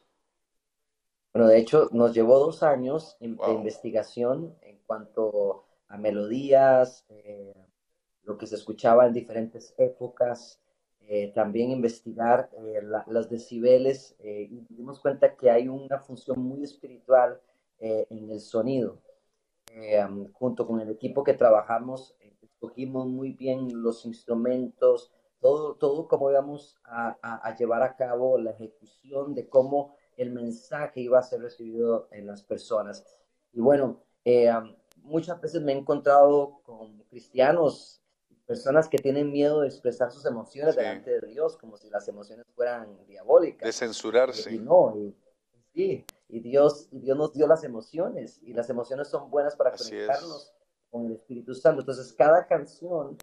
Bueno, 1.33 1.49
de 1.49 1.57
hecho, 1.57 1.89
nos 1.93 2.13
llevó 2.13 2.39
dos 2.39 2.63
años 2.63 3.17
de 3.21 3.29
investigación 3.29 4.55
en 4.61 4.81
cuanto 4.85 5.65
a 5.89 5.97
melodías, 5.97 7.07
eh, 7.09 7.55
lo 8.25 8.37
que 8.37 8.47
se 8.47 8.57
escuchaba 8.57 9.07
en 9.07 9.15
diferentes 9.15 9.73
épocas, 9.79 10.61
eh, 11.09 11.33
también 11.35 11.71
investigar 11.71 12.51
los 13.07 13.31
decibeles 13.31 14.15
y 14.23 14.67
dimos 14.69 15.01
cuenta 15.01 15.35
que 15.37 15.51
hay 15.51 15.69
una 15.69 16.01
función 16.01 16.43
muy 16.43 16.65
espiritual 16.65 17.41
en 17.79 18.31
el 18.31 18.41
sonido. 18.41 19.01
Eh, 19.73 20.05
junto 20.33 20.67
con 20.67 20.81
el 20.81 20.91
equipo 20.91 21.23
que 21.23 21.35
trabajamos, 21.35 22.17
eh, 22.21 22.35
escogimos 22.43 23.07
muy 23.07 23.33
bien 23.33 23.83
los 23.83 24.05
instrumentos, 24.05 25.13
todo, 25.41 25.77
todo 25.77 26.09
cómo 26.09 26.31
íbamos 26.31 26.77
a, 26.85 27.17
a, 27.23 27.57
llevar 27.57 27.83
a 27.83 27.97
cabo 27.97 28.37
la 28.39 28.51
ejecución 28.51 29.35
de 29.35 29.49
cómo 29.49 29.95
el 30.17 30.33
mensaje 30.33 31.01
iba 31.01 31.19
a 31.19 31.23
ser 31.23 31.41
recibido 31.41 32.09
en 32.11 32.27
las 32.27 32.43
personas. 32.43 33.05
Y 33.53 33.61
bueno, 33.61 34.03
eh, 34.25 34.53
muchas 34.97 35.41
veces 35.41 35.63
me 35.63 35.73
he 35.73 35.77
encontrado 35.79 36.61
con 36.63 36.99
cristianos, 37.05 38.03
personas 38.47 38.89
que 38.89 38.99
tienen 38.99 39.31
miedo 39.31 39.61
de 39.61 39.69
expresar 39.69 40.11
sus 40.11 40.27
emociones 40.27 40.77
delante 40.77 41.21
de 41.21 41.27
Dios, 41.29 41.57
como 41.57 41.77
si 41.77 41.89
las 41.89 42.07
emociones 42.09 42.45
fueran 42.55 43.07
diabólicas. 43.07 43.67
De 43.67 43.73
censurarse. 43.73 44.53
Y 44.53 44.59
no, 44.59 44.93
sí, 44.93 44.99
y 44.99 45.30
Dios, 46.41 46.89
y 46.91 47.01
Dios 47.01 47.17
nos 47.17 47.33
dio 47.33 47.47
las 47.47 47.65
emociones 47.65 48.41
y 48.43 48.53
las 48.53 48.71
emociones 48.71 49.09
son 49.09 49.31
buenas 49.31 49.57
para 49.57 49.73
conectarnos 49.73 50.53
con 50.91 51.07
el 51.07 51.13
Espíritu 51.13 51.55
Santo. 51.55 51.81
Entonces 51.81 52.13
cada 52.13 52.47
canción 52.47 53.17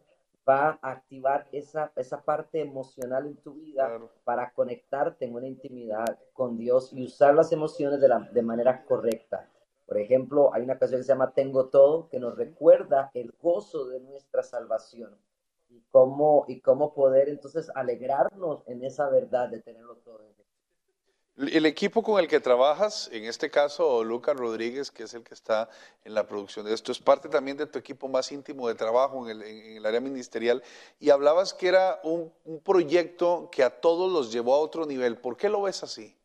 va 0.48 0.80
a 0.82 0.92
activar 0.92 1.48
esa, 1.52 1.92
esa 1.96 2.22
parte 2.22 2.62
emocional 2.62 3.28
en 3.28 3.36
tu 3.38 3.54
vida 3.54 4.00
para 4.24 4.52
conectarte 4.54 5.26
en 5.26 5.36
una 5.36 5.48
intimidad 5.48 6.18
con 6.34 6.58
Dios 6.58 6.94
y 6.94 7.04
usar 7.04 7.36
las 7.36 7.52
emociones 7.52 8.00
de, 8.00 8.08
la, 8.08 8.20
de 8.20 8.42
manera 8.42 8.86
correcta. 8.86 9.50
Por 9.86 9.98
ejemplo, 9.98 10.54
hay 10.54 10.64
una 10.64 10.78
canción 10.78 11.00
que 11.00 11.04
se 11.06 11.14
llama 11.14 11.34
Tengo 11.34 11.68
Todo, 11.68 12.10
que 12.10 12.20
nos 12.20 12.38
recuerda 12.38 13.12
el 13.14 13.34
gozo 13.42 13.88
de 13.88 14.00
nuestra 14.02 14.44
salvación 14.44 15.18
y 15.70 15.82
cómo, 15.92 16.46
y 16.48 16.62
cómo 16.62 16.94
poder 16.94 17.30
entonces 17.30 17.70
alegrarnos 17.76 18.64
en 18.68 18.84
esa 18.84 19.10
verdad 19.10 19.50
de 19.50 19.62
tenerlo 19.62 19.98
todo 19.98 20.24
en 20.24 20.47
el 21.38 21.68
equipo 21.68 22.02
con 22.02 22.20
el 22.20 22.28
que 22.28 22.40
trabajas, 22.40 23.10
en 23.14 23.26
este 23.26 23.52
caso 23.52 24.04
Lucas 24.04 24.36
Rodríguez, 24.36 24.90
que 24.90 25.04
es 25.04 25.14
el 25.14 25.24
que 25.24 25.36
está 25.36 25.70
en 26.04 26.16
la 26.16 26.26
producción 26.26 26.66
de 26.66 26.74
esto, 26.74 26.92
es 26.92 27.00
parte 27.00 27.30
también 27.30 27.58
de 27.58 27.68
tu 27.68 27.78
equipo 27.78 28.08
más 28.08 28.32
íntimo 28.32 28.68
de 28.68 28.74
trabajo 28.74 29.30
en 29.30 29.42
el, 29.42 29.86
área 29.86 30.00
ministerial. 30.00 30.64
Y 31.00 31.12
hablabas 31.12 31.54
que 31.54 31.68
era 31.68 32.00
un, 32.04 32.34
proyecto 32.64 33.50
que 33.52 33.64
a 33.64 33.70
todos 33.70 34.12
los 34.12 34.32
llevó 34.32 34.56
a 34.56 34.60
otro 34.60 34.88
nivel. 34.88 35.18
¿Por 35.18 35.38
qué 35.38 35.48
lo 35.48 35.62
ves 35.62 35.84
así? 35.84 36.16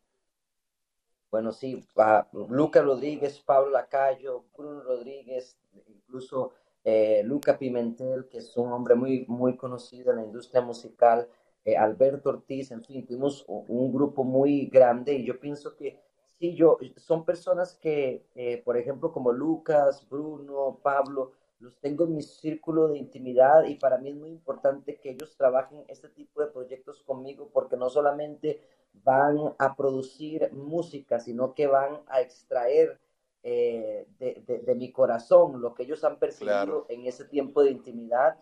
Bueno, 1.31 1.53
sí, 1.53 1.87
Lucas 2.33 2.85
Rodríguez, 2.85 3.39
Pablo 3.41 3.71
Lacayo, 3.71 4.45
Bruno 4.57 4.83
Rodríguez, 4.83 5.59
incluso 5.89 6.53
eh, 6.85 7.23
Luca 7.25 7.59
Pimentel, 7.59 8.29
que 8.31 8.39
es 8.39 8.57
un 8.57 8.73
hombre 8.73 8.95
muy, 8.95 9.27
muy 9.29 9.57
conocido 9.57 10.11
en 10.11 10.17
la 10.19 10.25
industria 10.25 10.63
musical 10.63 11.29
eh, 11.65 11.77
Alberto 11.77 12.31
Ortiz, 12.31 12.71
en 12.73 12.83
fin, 12.83 13.07
tuvimos 13.07 13.45
un 13.47 13.93
grupo 13.93 14.25
muy 14.25 14.67
grande 14.67 15.15
y 15.15 15.25
yo 15.25 15.39
pienso 15.39 15.77
que 15.77 16.01
sí, 16.39 16.55
yo, 16.55 16.79
son 16.97 17.25
personas 17.25 17.75
que, 17.75 18.27
eh, 18.35 18.61
por 18.65 18.77
ejemplo, 18.77 19.13
como 19.13 19.33
Lucas, 19.33 20.09
Bruno, 20.09 20.81
Pablo, 20.83 21.33
los 21.61 21.79
tengo 21.79 22.05
en 22.05 22.17
mi 22.17 22.23
círculo 22.23 22.89
de 22.89 22.99
intimidad 22.99 23.65
y 23.65 23.77
para 23.77 23.99
mí 23.99 24.11
es 24.11 24.17
muy 24.17 24.31
importante 24.31 24.99
que 24.99 25.11
ellos 25.11 25.37
trabajen 25.37 25.85
este 25.87 26.09
tipo 26.09 26.41
de 26.41 26.49
proyectos 26.49 27.03
conmigo 27.05 27.51
porque 27.53 27.77
no 27.77 27.89
solamente 27.89 28.61
van 29.05 29.39
a 29.59 29.77
producir 29.77 30.53
música, 30.53 31.21
sino 31.21 31.55
que 31.55 31.69
van 31.69 32.01
a 32.09 32.21
extraer 32.21 33.01
eh, 33.45 34.07
de, 34.19 34.75
mi 34.77 34.91
corazón 34.91 35.61
lo 35.61 35.75
que 35.75 35.85
ellos 35.85 36.03
han 36.03 36.19
percibido 36.19 36.87
en 36.89 37.07
ese 37.07 37.25
tiempo 37.25 37.63
de 37.63 37.71
intimidad 37.71 38.39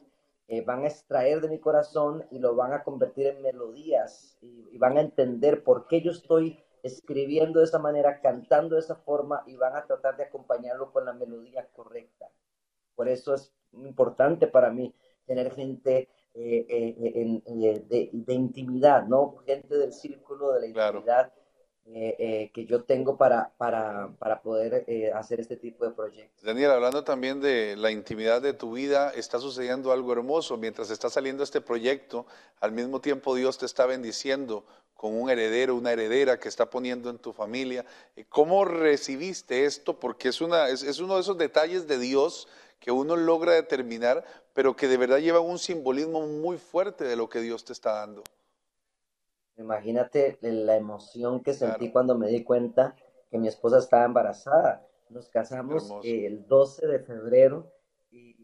eh, 0.52 0.62
van 0.62 0.82
a 0.82 0.88
extraer 0.88 1.40
de 1.40 1.48
mi 1.48 1.60
corazón 1.60 2.26
y 2.32 2.40
lo 2.40 2.56
van 2.56 2.72
a 2.72 2.82
convertir 2.82 3.28
en 3.28 3.40
melodías 3.40 4.36
y, 4.40 4.76
van 4.78 4.96
a 4.96 5.00
entender 5.00 5.62
por 5.62 5.86
qué 5.86 6.00
yo 6.02 6.10
estoy 6.10 6.58
escribiendo 6.82 7.60
de 7.60 7.66
esa 7.66 7.78
manera, 7.78 8.20
cantando 8.20 8.74
de 8.74 8.80
esa 8.80 8.96
forma 8.96 9.44
y 9.46 9.54
van 9.54 9.76
a 9.76 9.86
tratar 9.86 10.16
de 10.16 10.24
acompañarlo 10.24 10.90
con 10.90 11.04
la 11.04 11.12
melodía 11.12 11.68
correcta. 11.72 12.26
Por 12.96 13.08
eso 13.08 13.32
es 13.32 13.54
importante 13.74 14.48
para 14.48 14.70
mí 14.70 14.92
tener 15.24 15.54
gente 15.54 16.08
eh, 16.34 16.66
eh, 16.68 18.10
de, 18.12 18.34
intimidad, 18.34 19.06
¿no? 19.06 19.36
Gente 19.46 19.78
del 19.78 19.92
círculo 19.92 20.50
de 20.54 20.60
la 20.62 20.66
intimidad 20.66 21.32
eh, 21.92 22.14
eh, 22.20 22.50
que 22.54 22.66
yo 22.66 22.84
tengo 22.84 23.16
para, 23.16 23.50
para, 23.56 24.10
para 24.20 24.42
poder 24.42 24.84
eh, 24.86 25.10
hacer 25.12 25.40
este 25.40 25.56
tipo 25.56 25.84
de 25.84 25.90
proyectos. 25.90 26.40
Daniel, 26.40 26.70
hablando 26.70 27.02
también 27.02 27.40
de 27.40 27.74
la 27.76 27.90
intimidad 27.90 28.40
de 28.40 28.52
tu 28.52 28.72
vida, 28.72 29.10
está 29.10 29.40
sucediendo 29.40 29.90
algo 29.90 30.12
hermoso. 30.12 30.56
Mientras 30.56 30.90
está 30.90 31.10
saliendo 31.10 31.42
este 31.42 31.60
proyecto, 31.60 32.26
al 32.60 32.70
mismo 32.70 33.00
tiempo 33.00 33.34
Dios 33.34 33.58
te 33.58 33.66
está 33.66 33.86
bendiciendo 33.86 34.64
con 34.94 35.20
un 35.20 35.30
heredero, 35.30 35.74
una 35.74 35.90
heredera 35.90 36.38
que 36.38 36.48
está 36.48 36.70
poniendo 36.70 37.10
en 37.10 37.18
tu 37.18 37.32
familia. 37.32 37.84
¿Cómo 38.28 38.64
recibiste 38.64 39.64
esto? 39.64 39.98
Porque 39.98 40.28
es, 40.28 40.40
una, 40.40 40.68
es, 40.68 40.84
es 40.84 41.00
uno 41.00 41.16
de 41.16 41.22
esos 41.22 41.38
detalles 41.38 41.88
de 41.88 41.98
Dios 41.98 42.46
que 42.78 42.92
uno 42.92 43.16
logra 43.16 43.54
determinar, 43.54 44.24
pero 44.52 44.76
que 44.76 44.86
de 44.86 44.96
verdad 44.96 45.18
lleva 45.18 45.40
un 45.40 45.58
simbolismo 45.58 46.24
muy 46.26 46.56
fuerte 46.56 47.02
de 47.02 47.16
lo 47.16 47.28
que 47.28 47.40
Dios 47.40 47.64
te 47.64 47.72
está 47.72 47.94
dando. 47.94 48.22
Imagínate 49.60 50.38
la 50.40 50.76
emoción 50.76 51.42
que 51.42 51.52
sentí 51.52 51.92
cuando 51.92 52.16
me 52.16 52.28
di 52.28 52.42
cuenta 52.42 52.96
que 53.30 53.38
mi 53.38 53.46
esposa 53.46 53.78
estaba 53.78 54.06
embarazada. 54.06 54.86
Nos 55.10 55.28
casamos 55.28 55.92
el 56.02 56.46
12 56.46 56.86
de 56.86 56.98
febrero 57.00 57.70
y, 58.10 58.38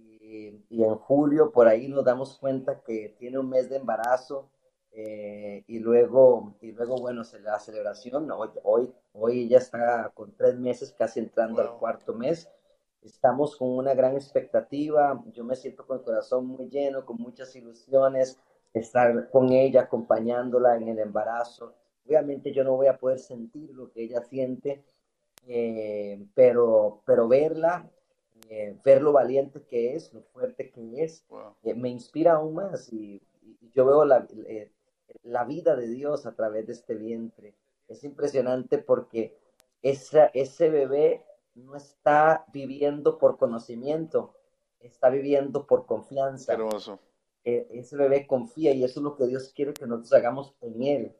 en 0.71 0.95
julio 0.97 1.53
por 1.53 1.69
ahí 1.69 1.89
nos 1.89 2.05
damos 2.05 2.39
cuenta 2.39 2.83
que 2.83 3.15
tiene 3.19 3.39
un 3.39 3.49
mes 3.49 3.71
de 3.71 3.77
embarazo 3.77 4.51
eh, 4.91 5.65
y 5.67 5.79
luego 5.79 6.57
y 6.61 6.73
luego 6.73 6.97
bueno 6.97 7.23
la 7.43 7.59
celebración 7.59 8.31
hoy 8.33 8.51
hoy 8.63 8.93
hoy 9.13 9.45
ella 9.45 9.59
está 9.59 10.11
con 10.15 10.35
tres 10.35 10.59
meses 10.59 10.93
casi 10.99 11.21
entrando 11.21 11.63
al 11.63 11.79
cuarto 11.79 12.13
mes. 12.13 12.51
Estamos 13.03 13.57
con 13.57 13.71
una 13.71 13.95
gran 13.95 14.15
expectativa 14.17 15.23
yo 15.33 15.45
me 15.45 15.57
siento 15.57 15.87
con 15.87 15.99
el 15.99 16.05
corazón 16.05 16.47
muy 16.47 16.69
lleno 16.69 17.07
con 17.07 17.17
muchas 17.17 17.57
ilusiones 17.57 18.39
estar 18.81 19.31
con 19.31 19.53
ella, 19.53 19.83
acompañándola 19.83 20.77
en 20.77 20.89
el 20.89 20.99
embarazo. 20.99 21.75
Obviamente 22.07 22.53
yo 22.53 22.65
no 22.65 22.77
voy 22.77 22.87
a 22.87 22.99
poder 22.99 23.19
sentir 23.19 23.71
lo 23.71 23.91
que 23.91 24.03
ella 24.03 24.23
siente, 24.23 24.85
eh, 25.47 26.25
pero, 26.35 27.03
pero 27.05 27.29
verla, 27.29 27.91
eh, 28.49 28.79
ver 28.85 29.03
lo 29.03 29.13
valiente 29.13 29.63
que 29.63 29.95
es, 29.95 30.13
lo 30.13 30.23
fuerte 30.23 30.71
que 30.71 31.03
es, 31.03 31.25
eh, 31.63 31.75
me 31.75 31.89
inspira 31.89 32.35
aún 32.35 32.55
más 32.55 32.93
y, 32.93 33.23
yo 33.73 33.87
veo 33.87 34.05
la, 34.05 34.27
la, 35.23 35.45
vida 35.45 35.77
de 35.77 35.87
Dios 35.87 36.27
a 36.27 36.35
través 36.35 36.67
de 36.67 36.73
este 36.73 36.95
vientre. 36.95 37.55
Es 37.87 38.03
impresionante 38.05 38.79
porque 38.79 39.39
esa, 39.83 40.27
ese 40.27 40.71
bebé 40.71 41.25
no 41.55 41.77
está 41.77 42.45
viviendo 42.53 43.19
por 43.19 43.37
conocimiento, 43.37 44.35
está 44.81 45.11
viviendo 45.11 45.67
por 45.67 45.87
confianza. 45.87 46.55
Hermoso 46.55 46.99
ese 47.47 47.97
bebé 47.97 48.27
confía 48.27 48.73
y 48.73 48.83
eso 48.83 49.01
es 49.01 49.05
lo 49.05 49.17
que 49.17 49.27
Dios 49.27 49.53
quiere 49.55 49.73
que 49.73 49.87
nosotros 49.87 50.13
hagamos 50.13 50.55
en 50.61 50.83
Él. 50.83 51.17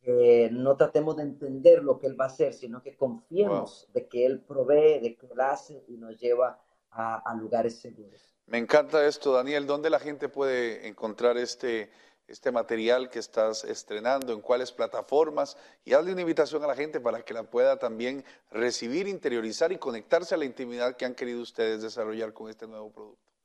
Que 0.00 0.48
no 0.52 0.76
tratemos 0.76 1.16
de 1.16 1.24
entender 1.24 1.82
lo 1.82 1.98
que 1.98 2.06
Él 2.06 2.18
va 2.18 2.26
a 2.26 2.28
hacer, 2.28 2.54
sino 2.54 2.82
que 2.82 2.96
confiemos 2.96 3.88
de 3.92 4.06
que 4.06 4.24
Él 4.24 4.40
provee, 4.40 5.00
de 5.00 5.16
que 5.16 5.26
Él 5.26 5.40
hace 5.40 5.84
y 5.88 5.96
nos 5.96 6.16
lleva 6.18 6.62
a, 6.90 7.16
a 7.16 7.34
lugares 7.34 7.80
seguros. 7.80 8.36
Me 8.46 8.58
encanta 8.58 9.04
esto, 9.04 9.32
Daniel. 9.32 9.66
¿Dónde 9.66 9.90
la 9.90 9.98
gente 9.98 10.28
puede 10.28 10.86
encontrar 10.86 11.36
este, 11.36 11.90
este 12.28 12.52
material 12.52 13.10
que 13.10 13.18
estás 13.18 13.64
estrenando? 13.64 14.32
¿En 14.32 14.40
cuáles 14.40 14.70
plataformas? 14.70 15.56
Y 15.84 15.94
hazle 15.94 16.12
una 16.12 16.20
invitación 16.20 16.62
a 16.62 16.68
la 16.68 16.76
gente 16.76 17.00
para 17.00 17.22
que 17.22 17.34
la 17.34 17.42
pueda 17.42 17.76
también 17.76 18.24
recibir, 18.52 19.08
interiorizar 19.08 19.72
y 19.72 19.78
conectarse 19.78 20.36
a 20.36 20.38
la 20.38 20.44
intimidad 20.44 20.96
que 20.96 21.04
han 21.04 21.16
querido 21.16 21.42
ustedes 21.42 21.82
desarrollar 21.82 22.32
con 22.32 22.48
este 22.48 22.68
nuevo 22.68 22.92
producto. 22.92 23.35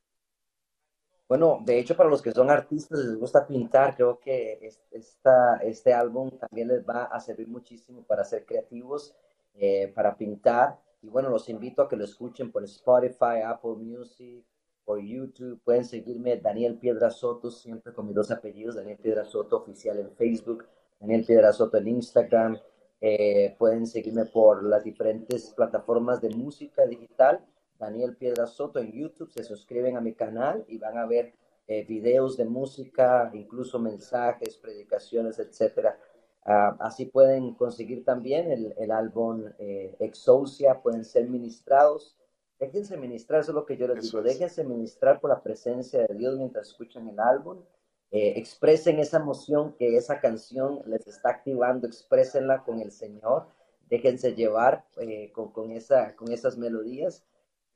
Bueno, 1.32 1.62
de 1.64 1.80
hecho, 1.80 1.96
para 1.96 2.10
los 2.10 2.22
que 2.22 2.34
son 2.34 2.50
artistas 2.50 3.00
les 3.00 3.16
gusta 3.18 3.48
pintar, 3.48 3.96
creo 3.96 4.20
que 4.20 4.60
es- 4.62 4.82
esta, 4.92 5.56
este 5.64 5.94
álbum 5.94 6.30
también 6.38 6.68
les 6.68 6.84
va 6.86 7.06
a 7.06 7.22
servir 7.22 7.48
muchísimo 7.48 8.04
para 8.04 8.26
ser 8.26 8.46
creativos, 8.46 9.16
eh, 9.54 9.88
para 9.96 10.18
pintar. 10.18 10.78
Y 11.02 11.08
bueno, 11.08 11.30
los 11.30 11.48
invito 11.48 11.84
a 11.84 11.88
que 11.88 11.96
lo 11.96 12.04
escuchen 12.04 12.52
por 12.52 12.66
Spotify, 12.66 13.40
Apple 13.46 13.78
Music, 13.78 14.44
por 14.84 15.00
YouTube. 15.00 15.62
Pueden 15.64 15.86
seguirme 15.86 16.36
Daniel 16.36 16.78
Piedra 16.78 17.10
Soto, 17.10 17.50
siempre 17.50 17.94
con 17.94 18.08
mis 18.08 18.16
dos 18.16 18.30
apellidos, 18.30 18.76
Daniel 18.76 18.98
Piedra 18.98 19.24
Soto 19.24 19.56
oficial 19.56 20.00
en 20.00 20.12
Facebook, 20.12 20.66
Daniel 21.00 21.24
Piedra 21.26 21.54
Soto 21.54 21.78
en 21.78 21.88
Instagram. 21.88 22.58
Eh, 23.00 23.56
pueden 23.58 23.88
seguirme 23.88 24.26
por 24.26 24.64
las 24.66 24.84
diferentes 24.84 25.52
plataformas 25.52 26.20
de 26.20 26.30
música 26.32 26.86
digital. 26.86 27.40
Daniel 27.82 28.16
Piedra 28.16 28.46
Soto 28.46 28.80
en 28.80 28.92
YouTube, 28.92 29.32
se 29.32 29.44
suscriben 29.44 29.98
a 29.98 30.02
mi 30.02 30.14
canal 30.14 30.64
y 30.68 30.78
van 30.78 31.00
a 31.00 31.08
ver 31.08 31.34
eh, 31.68 31.84
videos 31.84 32.38
de 32.38 32.46
música, 32.46 33.32
incluso 33.34 33.80
mensajes, 33.80 34.56
predicaciones, 34.58 35.40
etcétera. 35.40 35.98
Ah, 36.46 36.78
así 36.80 37.06
pueden 37.06 37.56
conseguir 37.56 38.06
también 38.06 38.52
el, 38.52 38.76
el 38.78 38.92
álbum 38.92 39.46
eh, 39.58 39.96
Exousia, 40.00 40.80
pueden 40.82 41.04
ser 41.04 41.28
ministrados. 41.28 42.16
Déjense 42.60 42.98
ministrar, 42.98 43.42
eso 43.42 43.52
es 43.52 43.56
lo 43.56 43.66
que 43.66 43.78
yo 43.78 43.88
les 43.88 44.04
digo. 44.04 44.22
Déjense 44.22 44.64
ministrar 44.64 45.20
por 45.20 45.32
la 45.32 45.42
presencia 45.42 46.06
de 46.06 46.14
Dios 46.14 46.38
mientras 46.38 46.68
escuchan 46.68 47.08
el 47.08 47.20
álbum. 47.20 47.64
Eh, 48.12 48.34
expresen 48.36 49.00
esa 49.00 49.18
emoción 49.18 49.74
que 49.80 49.98
esa 49.98 50.20
canción 50.20 50.84
les 50.86 51.08
está 51.08 51.30
activando, 51.30 51.88
exprésenla 51.88 52.64
con 52.64 52.80
el 52.80 52.92
Señor. 52.92 53.48
Déjense 53.90 54.36
llevar 54.36 54.86
eh, 54.98 55.32
con, 55.32 55.52
con, 55.52 55.72
esa, 55.72 56.16
con 56.16 56.32
esas 56.32 56.58
melodías 56.60 57.24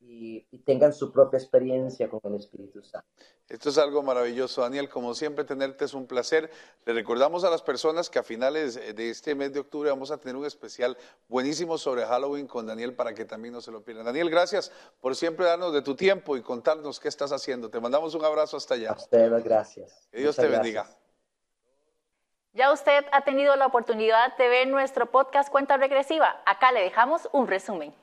y, 0.07 0.45
y 0.51 0.59
tengan 0.59 0.93
su 0.93 1.11
propia 1.11 1.39
experiencia 1.39 2.09
con 2.09 2.21
el 2.25 2.35
Espíritu 2.35 2.83
Santo. 2.83 3.07
Esto 3.47 3.69
es 3.69 3.77
algo 3.77 4.01
maravilloso, 4.01 4.61
Daniel. 4.61 4.89
Como 4.89 5.13
siempre, 5.13 5.43
tenerte 5.43 5.85
es 5.85 5.93
un 5.93 6.07
placer. 6.07 6.49
Le 6.85 6.93
recordamos 6.93 7.43
a 7.43 7.49
las 7.49 7.61
personas 7.61 8.09
que 8.09 8.19
a 8.19 8.23
finales 8.23 8.75
de 8.75 9.09
este 9.09 9.35
mes 9.35 9.53
de 9.53 9.59
octubre 9.59 9.89
vamos 9.89 10.11
a 10.11 10.17
tener 10.17 10.35
un 10.35 10.45
especial 10.45 10.97
buenísimo 11.27 11.77
sobre 11.77 12.05
Halloween 12.05 12.47
con 12.47 12.65
Daniel 12.65 12.95
para 12.95 13.13
que 13.13 13.25
también 13.25 13.53
no 13.53 13.61
se 13.61 13.71
lo 13.71 13.83
pierdan. 13.83 14.05
Daniel, 14.05 14.29
gracias 14.29 14.71
por 14.99 15.15
siempre 15.15 15.45
darnos 15.45 15.73
de 15.73 15.81
tu 15.81 15.95
tiempo 15.95 16.37
y 16.37 16.41
contarnos 16.41 16.99
qué 16.99 17.07
estás 17.07 17.31
haciendo. 17.31 17.69
Te 17.69 17.79
mandamos 17.79 18.15
un 18.15 18.25
abrazo 18.25 18.57
hasta 18.57 18.75
allá. 18.75 18.91
A 18.91 18.95
ustedes, 18.95 19.43
gracias. 19.43 20.07
Que 20.11 20.19
Dios 20.19 20.37
Muchas 20.37 20.45
te 20.45 20.51
bendiga. 20.51 20.81
gracias. 20.83 21.05
Ya 22.53 22.71
usted 22.71 23.05
ha 23.11 23.23
tenido 23.25 23.55
la 23.57 23.65
oportunidad 23.67 24.35
de 24.37 24.47
ver 24.47 24.67
nuestro 24.67 25.11
podcast 25.11 25.49
Cuenta 25.51 25.77
Regresiva. 25.77 26.41
Acá 26.45 26.71
le 26.71 26.81
dejamos 26.81 27.27
un 27.33 27.47
resumen. 27.47 27.93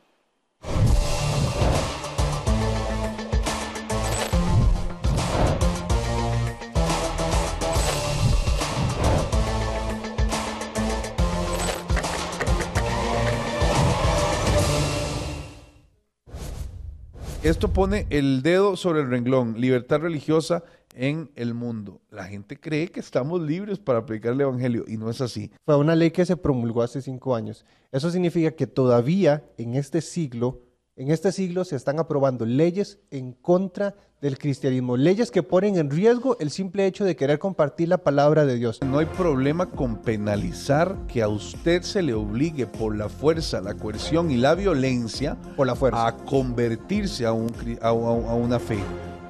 Esto 17.43 17.73
pone 17.73 18.07
el 18.11 18.41
dedo 18.43 18.77
sobre 18.77 19.01
el 19.01 19.11
renglón, 19.11 19.61
libertad 19.61 19.99
religiosa 19.99 20.63
en 20.95 21.29
el 21.35 21.55
mundo. 21.55 22.01
La 22.09 22.27
gente 22.27 22.57
cree 22.57 22.87
que 22.87 23.01
estamos 23.01 23.43
libres 23.43 23.81
para 23.81 24.07
predicar 24.07 24.35
el 24.35 24.43
Evangelio 24.43 24.85
y 24.87 24.97
no 24.97 25.11
es 25.11 25.21
así. 25.21 25.51
Fue 25.65 25.77
una 25.77 25.97
ley 25.97 26.13
que 26.13 26.25
se 26.25 26.37
promulgó 26.37 26.83
hace 26.83 27.03
cinco 27.03 27.35
años. 27.35 27.67
Eso 27.91 28.13
significa 28.13 28.53
que 28.53 28.69
todavía 28.69 29.43
en 29.59 29.75
este 29.75 30.03
siglo, 30.03 30.61
en 30.95 31.11
este 31.11 31.33
siglo 31.33 31.65
se 31.65 31.75
están 31.75 31.99
aprobando 31.99 32.47
leyes 32.47 33.01
en 33.11 33.33
contra 33.33 33.97
del 34.23 34.39
cristianismo, 34.39 34.97
leyes 34.97 35.31
que 35.33 35.43
ponen 35.43 35.77
en 35.77 35.91
riesgo 35.91 36.37
el 36.39 36.51
simple 36.51 36.87
hecho 36.87 37.05
de 37.05 37.17
querer 37.17 37.39
compartir 37.41 37.89
la 37.89 37.99
palabra 37.99 38.47
de 38.47 38.55
Dios. 38.55 38.79
No 38.87 38.99
hay 38.99 39.07
problema 39.07 39.67
con 39.67 39.97
penalizar 40.01 40.97
que 41.09 41.23
a 41.23 41.29
usted 41.29 41.83
se 41.83 42.03
le 42.03 42.15
obligue 42.15 42.67
por 42.67 42.97
la 42.97 43.09
fuerza, 43.09 43.61
la 43.61 43.75
coerción 43.75 44.31
y 44.31 44.37
la 44.37 44.55
violencia 44.55 45.37
por 45.57 45.67
la 45.67 45.75
fuerza. 45.75 46.07
a 46.07 46.17
convertirse 46.17 47.27
a, 47.27 47.33
un 47.33 47.49
cri- 47.51 47.79
a- 47.83 47.89
a- 47.89 47.91
a 47.91 48.35
una 48.37 48.59
fe. 48.61 48.79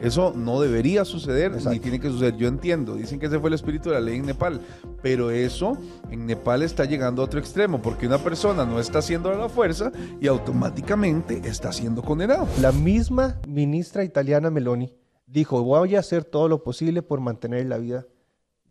Eso 0.02 0.32
no 0.36 0.60
debería 0.60 1.04
suceder 1.04 1.52
ni 1.64 1.78
tiene 1.78 2.00
que 2.00 2.08
suceder. 2.08 2.36
Yo 2.36 2.48
entiendo, 2.48 2.96
dicen 2.96 3.20
que 3.20 3.26
ese 3.26 3.38
fue 3.38 3.50
el 3.50 3.54
espíritu 3.54 3.88
de 3.90 3.94
la 3.94 4.00
ley 4.00 4.16
en 4.16 4.26
Nepal, 4.26 4.60
pero 5.00 5.30
eso 5.30 5.78
en 6.10 6.26
Nepal 6.26 6.64
está 6.64 6.84
llegando 6.84 7.22
a 7.22 7.24
otro 7.26 7.38
extremo 7.38 7.80
porque 7.80 8.08
una 8.08 8.18
persona 8.18 8.64
no 8.66 8.80
está 8.80 8.98
haciendo 8.98 9.30
a 9.30 9.36
la 9.36 9.48
fuerza 9.48 9.92
y 10.20 10.26
automáticamente 10.26 11.42
está 11.44 11.70
siendo 11.72 12.02
condenado. 12.02 12.48
La 12.60 12.72
misma 12.72 13.36
ministra 13.46 14.02
italiana 14.02 14.50
Meloni 14.50 14.81
dijo, 15.32 15.62
voy 15.62 15.96
a 15.96 16.00
hacer 16.00 16.24
todo 16.24 16.46
lo 16.46 16.62
posible 16.62 17.02
por 17.02 17.20
mantener 17.20 17.66
la 17.66 17.78
vida 17.78 18.06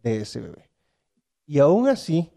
de 0.03 0.17
ese 0.17 0.39
bebé. 0.39 0.69
Y 1.47 1.59
aún 1.59 1.87
así, 1.87 2.31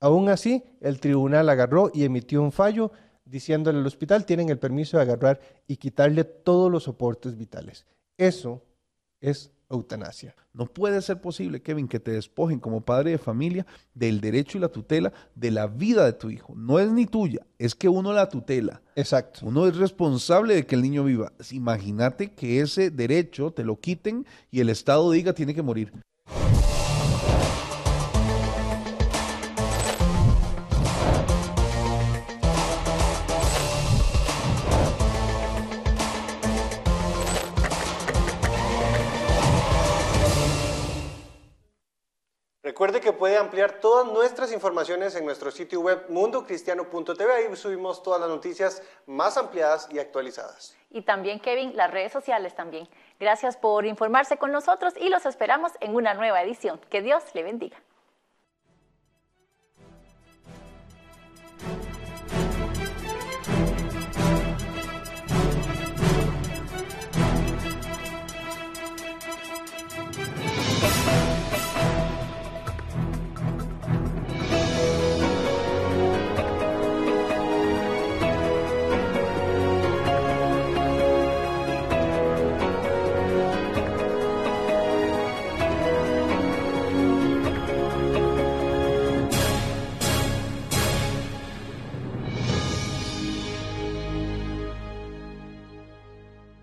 aún 0.00 0.28
así, 0.28 0.64
el 0.80 1.00
tribunal 1.00 1.48
agarró 1.48 1.90
y 1.94 2.04
emitió 2.04 2.42
un 2.42 2.52
fallo 2.52 2.90
diciéndole 3.24 3.78
al 3.78 3.86
hospital, 3.86 4.26
tienen 4.26 4.48
el 4.48 4.58
permiso 4.58 4.96
de 4.96 5.04
agarrar 5.04 5.40
y 5.68 5.76
quitarle 5.76 6.24
todos 6.24 6.70
los 6.70 6.82
soportes 6.82 7.36
vitales. 7.36 7.86
Eso 8.18 8.60
es 9.20 9.52
eutanasia. 9.70 10.34
No 10.52 10.66
puede 10.66 11.00
ser 11.00 11.20
posible, 11.20 11.62
Kevin, 11.62 11.88
que 11.88 12.00
te 12.00 12.10
despojen 12.10 12.58
como 12.58 12.80
padre 12.80 13.12
de 13.12 13.18
familia 13.18 13.66
del 13.94 14.20
derecho 14.20 14.58
y 14.58 14.60
la 14.60 14.68
tutela 14.68 15.12
de 15.34 15.50
la 15.50 15.66
vida 15.66 16.04
de 16.04 16.12
tu 16.12 16.28
hijo. 16.28 16.54
No 16.56 16.78
es 16.78 16.90
ni 16.90 17.06
tuya, 17.06 17.46
es 17.58 17.74
que 17.74 17.88
uno 17.88 18.12
la 18.12 18.28
tutela. 18.28 18.82
Exacto. 18.96 19.46
Uno 19.46 19.66
es 19.66 19.76
responsable 19.76 20.54
de 20.54 20.66
que 20.66 20.74
el 20.74 20.82
niño 20.82 21.04
viva. 21.04 21.32
Imagínate 21.52 22.32
que 22.32 22.60
ese 22.60 22.90
derecho 22.90 23.52
te 23.52 23.64
lo 23.64 23.78
quiten 23.78 24.26
y 24.50 24.60
el 24.60 24.68
Estado 24.68 25.10
diga 25.10 25.32
tiene 25.32 25.54
que 25.54 25.62
morir. 25.62 25.92
Recuerde 42.70 43.00
que 43.00 43.12
puede 43.12 43.36
ampliar 43.36 43.80
todas 43.80 44.06
nuestras 44.06 44.52
informaciones 44.52 45.16
en 45.16 45.24
nuestro 45.24 45.50
sitio 45.50 45.80
web 45.80 46.04
mundocristiano.tv. 46.08 47.32
Ahí 47.32 47.56
subimos 47.56 48.00
todas 48.00 48.20
las 48.20 48.30
noticias 48.30 48.80
más 49.06 49.36
ampliadas 49.36 49.88
y 49.90 49.98
actualizadas. 49.98 50.76
Y 50.88 51.02
también, 51.02 51.40
Kevin, 51.40 51.76
las 51.76 51.90
redes 51.90 52.12
sociales 52.12 52.54
también. 52.54 52.88
Gracias 53.18 53.56
por 53.56 53.86
informarse 53.86 54.36
con 54.36 54.52
nosotros 54.52 54.94
y 54.96 55.08
los 55.08 55.26
esperamos 55.26 55.72
en 55.80 55.96
una 55.96 56.14
nueva 56.14 56.42
edición. 56.42 56.80
Que 56.88 57.02
Dios 57.02 57.24
le 57.34 57.42
bendiga. 57.42 57.76